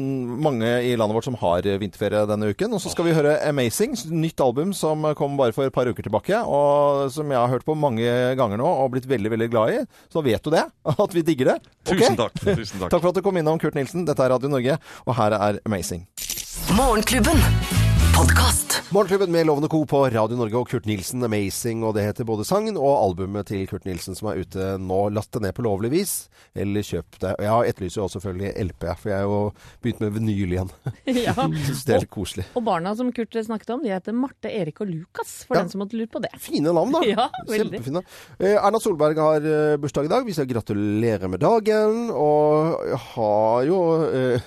mange 0.47 0.71
i 0.89 0.95
landet 0.97 1.19
vårt 1.19 1.29
som 1.29 1.37
har 1.43 1.69
eh, 1.69 1.79
vinterferie 1.81 2.25
denne 2.31 2.53
uken. 2.55 2.73
Og 2.77 2.83
så 2.83 2.93
skal 2.93 3.09
vi 3.09 3.17
høre 3.17 3.37
'Amazing', 3.45 4.07
nytt 4.09 4.41
album 4.41 4.73
som 4.77 5.05
kom 5.19 5.37
bare 5.41 5.53
for 5.53 5.69
et 5.69 5.77
par 5.77 5.89
uker 5.89 6.09
tilbake. 6.09 6.41
Og 6.41 7.13
som 7.13 7.29
jeg 7.29 7.39
har 7.39 7.53
hørt 7.53 7.69
på 7.69 7.77
mange 7.77 8.09
ganger 8.39 8.61
nå 8.61 8.67
og 8.67 8.95
blitt 8.97 9.09
veldig, 9.11 9.35
veldig 9.37 9.51
glad 9.53 9.77
i. 9.77 9.85
Så 10.13 10.25
vet 10.25 10.43
du 10.45 10.51
det, 10.55 10.65
at 11.05 11.15
vi 11.15 11.27
digger 11.27 11.55
det. 11.55 11.59
Okay? 11.87 12.01
Tusen 12.01 12.21
takk. 12.21 12.41
Tusen 12.41 12.81
takk. 12.81 12.91
Takk 12.93 13.01
for 13.03 13.13
at 13.13 13.21
du 13.21 13.25
kom 13.25 13.37
innom, 13.37 13.61
Kurt 13.61 13.77
Nilsen. 13.77 14.07
Dette 14.09 14.25
er 14.25 14.33
Radio 14.33 14.49
Norge, 14.49 14.81
og 15.05 15.17
her 15.21 15.37
er 15.37 15.61
'Amazing'. 15.67 16.09
Morgenklubben. 16.73 17.92
Podkast. 18.17 18.83
Morgenklubben 18.93 19.33
med 19.33 19.47
Lovende 19.47 19.69
Co. 19.69 19.87
på 19.87 20.05
Radio 20.11 20.37
Norge 20.37 20.57
og 20.59 20.69
Kurt 20.69 20.85
Nilsen, 20.87 21.23
'Amazing'. 21.25 21.85
Og 21.85 21.95
det 21.95 22.03
heter 22.05 22.25
både 22.29 22.45
sangen 22.45 22.77
og 22.77 22.93
albumet 23.05 23.47
til 23.49 23.67
Kurt 23.67 23.85
Nilsen 23.89 24.15
som 24.15 24.29
er 24.29 24.41
ute 24.45 24.77
nå. 24.79 24.99
Last 25.15 25.33
det 25.33 25.43
ned 25.43 25.55
på 25.57 25.63
lovlig 25.65 25.91
vis, 25.91 26.29
eller 26.55 26.85
kjøp 26.85 27.19
det. 27.23 27.33
Jeg 27.41 27.69
etterlyser 27.73 28.01
jo 28.01 28.05
også 28.05 28.21
selvfølgelig 28.21 28.53
LP, 28.69 28.85
for 29.01 29.09
jeg 29.11 29.19
har 29.19 29.25
jo 29.25 29.53
begynt 29.83 30.01
med 30.05 30.13
vinyl 30.19 30.53
igjen. 30.57 30.71
Ja. 31.23 31.33
Syns 31.67 31.85
det 31.89 31.95
er 31.97 32.05
litt 32.05 32.11
koselig. 32.13 32.45
Og 32.55 32.65
barna 32.65 32.95
som 32.97 33.13
Kurt 33.13 33.33
snakket 33.33 33.71
om, 33.71 33.83
de 33.83 33.89
heter 33.95 34.13
Marte, 34.13 34.51
Erik 34.53 34.81
og 34.85 34.89
Lukas, 34.93 35.45
for 35.49 35.57
Ja. 35.57 35.63
den 35.63 35.71
som 35.73 35.81
måtte 35.81 35.97
lure 35.97 36.09
på 36.13 36.21
det. 36.23 36.31
Fine 36.39 36.73
navn, 36.73 36.93
da. 36.93 37.01
Ja. 37.13 37.29
Kjempefine. 37.49 38.05
Eh, 38.39 38.57
Erna 38.61 38.79
Solberg 38.81 39.17
har 39.19 39.41
eh, 39.41 39.77
bursdag 39.81 40.05
i 40.05 40.13
dag. 40.13 40.25
Vi 40.27 40.33
skal 40.37 40.47
gratulere 40.53 41.29
med 41.29 41.41
dagen. 41.41 42.11
Og 42.13 42.77
har 43.17 43.65
jo 43.69 43.81
eh, 44.05 44.41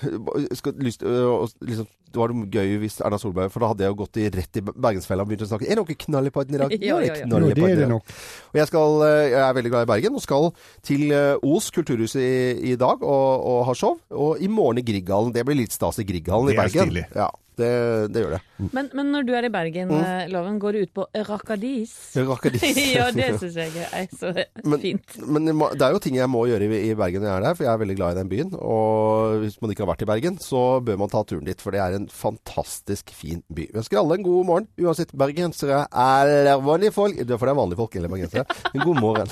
skal, 0.54 0.74
lyst, 0.78 1.02
eh, 1.02 1.46
liksom, 1.66 1.86
Det 2.06 2.20
var 2.22 2.28
det 2.32 2.50
gøy 2.54 2.78
hvis 2.80 3.00
Erna 3.04 3.18
Solberg 3.18 3.50
For 3.56 3.64
da 3.64 3.70
hadde 3.72 3.86
jeg 3.86 3.94
jo 3.94 3.96
gått 4.02 4.18
i, 4.20 4.26
rett 4.34 4.58
i 4.60 4.62
Bergensfella 4.66 5.24
og 5.24 5.30
begynt 5.30 5.46
å 5.46 5.48
snakke. 5.48 5.64
Er 5.64 5.80
dere 5.80 5.94
knall 6.02 6.28
i 6.28 6.32
podden 6.34 6.58
i 6.58 6.60
dag? 6.62 6.74
Ja, 6.76 6.76
det 6.76 6.90
ja, 6.90 6.98
er 7.00 7.22
ja. 7.22 7.28
Jo, 7.32 7.48
det 7.56 7.70
er 7.70 7.80
det 7.80 7.88
nok. 7.88 8.12
Og 8.52 8.60
jeg, 8.60 8.68
skal, 8.68 8.98
eh, 9.06 9.20
jeg 9.32 9.40
er 9.46 9.56
veldig 9.56 9.72
glad 9.72 9.86
i 9.86 9.90
Bergen 9.94 10.18
og 10.20 10.24
skal 10.26 10.50
til 10.84 11.06
eh, 11.16 11.48
Os 11.56 11.70
kulturhus 11.72 12.18
i, 12.20 12.28
i 12.74 12.76
dag 12.76 13.00
og, 13.00 13.48
og 13.48 13.64
ha 13.70 13.76
show. 13.78 13.96
Og 14.12 14.44
i 14.44 14.50
morgen 14.52 14.82
i 14.82 14.84
Grieghallen. 14.84 15.32
Det 15.32 15.46
blir 15.48 15.56
litt 15.62 15.72
stas 15.72 16.02
i 16.02 16.04
Grieghallen 16.04 16.52
i 16.52 16.58
Bergen. 16.60 16.76
Det 16.76 16.84
er 16.84 16.90
stilig. 16.92 17.06
Ja, 17.16 17.30
det, 17.60 17.68
det 18.14 18.22
gjør 18.24 18.34
det. 18.36 18.40
Men, 18.72 18.88
men 18.96 19.10
når 19.12 19.24
du 19.28 19.32
er 19.36 19.46
i 19.48 19.50
Bergen, 19.52 19.88
Mm. 19.92 20.00
eh, 20.02 20.28
Loven, 20.32 20.58
går 20.60 20.72
du 20.72 20.78
ut 20.86 20.92
på 20.96 21.04
Rakadis? 21.28 21.92
Rakadis. 22.16 22.62
ja, 22.96 23.10
det 23.12 23.28
syns 23.40 23.56
jeg 23.60 23.84
er 23.92 24.06
så 24.16 24.32
Men, 24.64 24.80
fint. 24.82 25.16
men 25.26 25.46
det 25.50 25.82
er 25.86 25.92
jo 25.94 26.00
ting 26.02 26.16
jeg 26.18 26.28
må 26.32 26.46
gjøre 26.48 26.66
i, 26.68 26.80
i 26.90 26.94
Bergen 26.98 27.22
når 27.24 27.30
jeg 27.30 27.36
er 27.36 27.46
der, 27.46 27.54
for 27.58 27.66
jeg 27.68 27.72
er 27.74 27.82
veldig 27.84 27.96
glad 28.00 28.16
i 28.16 28.18
den 28.20 28.30
byen. 28.32 28.52
Og 28.58 29.38
hvis 29.44 29.58
man 29.62 29.70
ikke 29.74 29.84
har 29.86 29.92
vært 29.92 30.04
i 30.06 30.10
Bergen, 30.12 30.38
så 30.42 30.64
bør 30.84 30.98
man 31.04 31.12
ta 31.12 31.22
turen 31.28 31.46
dit, 31.48 31.60
for 31.62 31.76
det 31.76 31.80
er 31.84 31.96
en 32.00 32.08
fantastisk 32.12 33.12
fin 33.16 33.42
by. 33.48 33.68
Vi 33.72 33.80
ønsker 33.82 34.00
alle 34.02 34.18
en 34.20 34.26
god 34.26 34.44
morgen, 34.50 34.68
uansett 34.80 35.12
bergensere 35.16 35.84
eller 35.92 36.60
vanlige 36.64 36.92
folk. 36.96 37.16
Det 37.22 37.30
er 37.30 37.40
for 37.40 37.46
det 37.48 37.54
er 37.56 37.60
vanlige 37.62 37.80
folk 37.84 37.96
eller 38.00 38.12
bergensere. 38.12 38.46
En 38.74 38.84
god 38.84 39.00
morgen. 39.00 39.28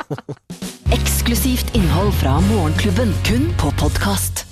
Eksklusivt 0.95 1.75
innhold 1.77 2.13
fra 2.21 2.39
Morgenklubben, 2.49 3.13
kun 3.27 3.49
på 3.61 3.73
podkast. 3.81 4.45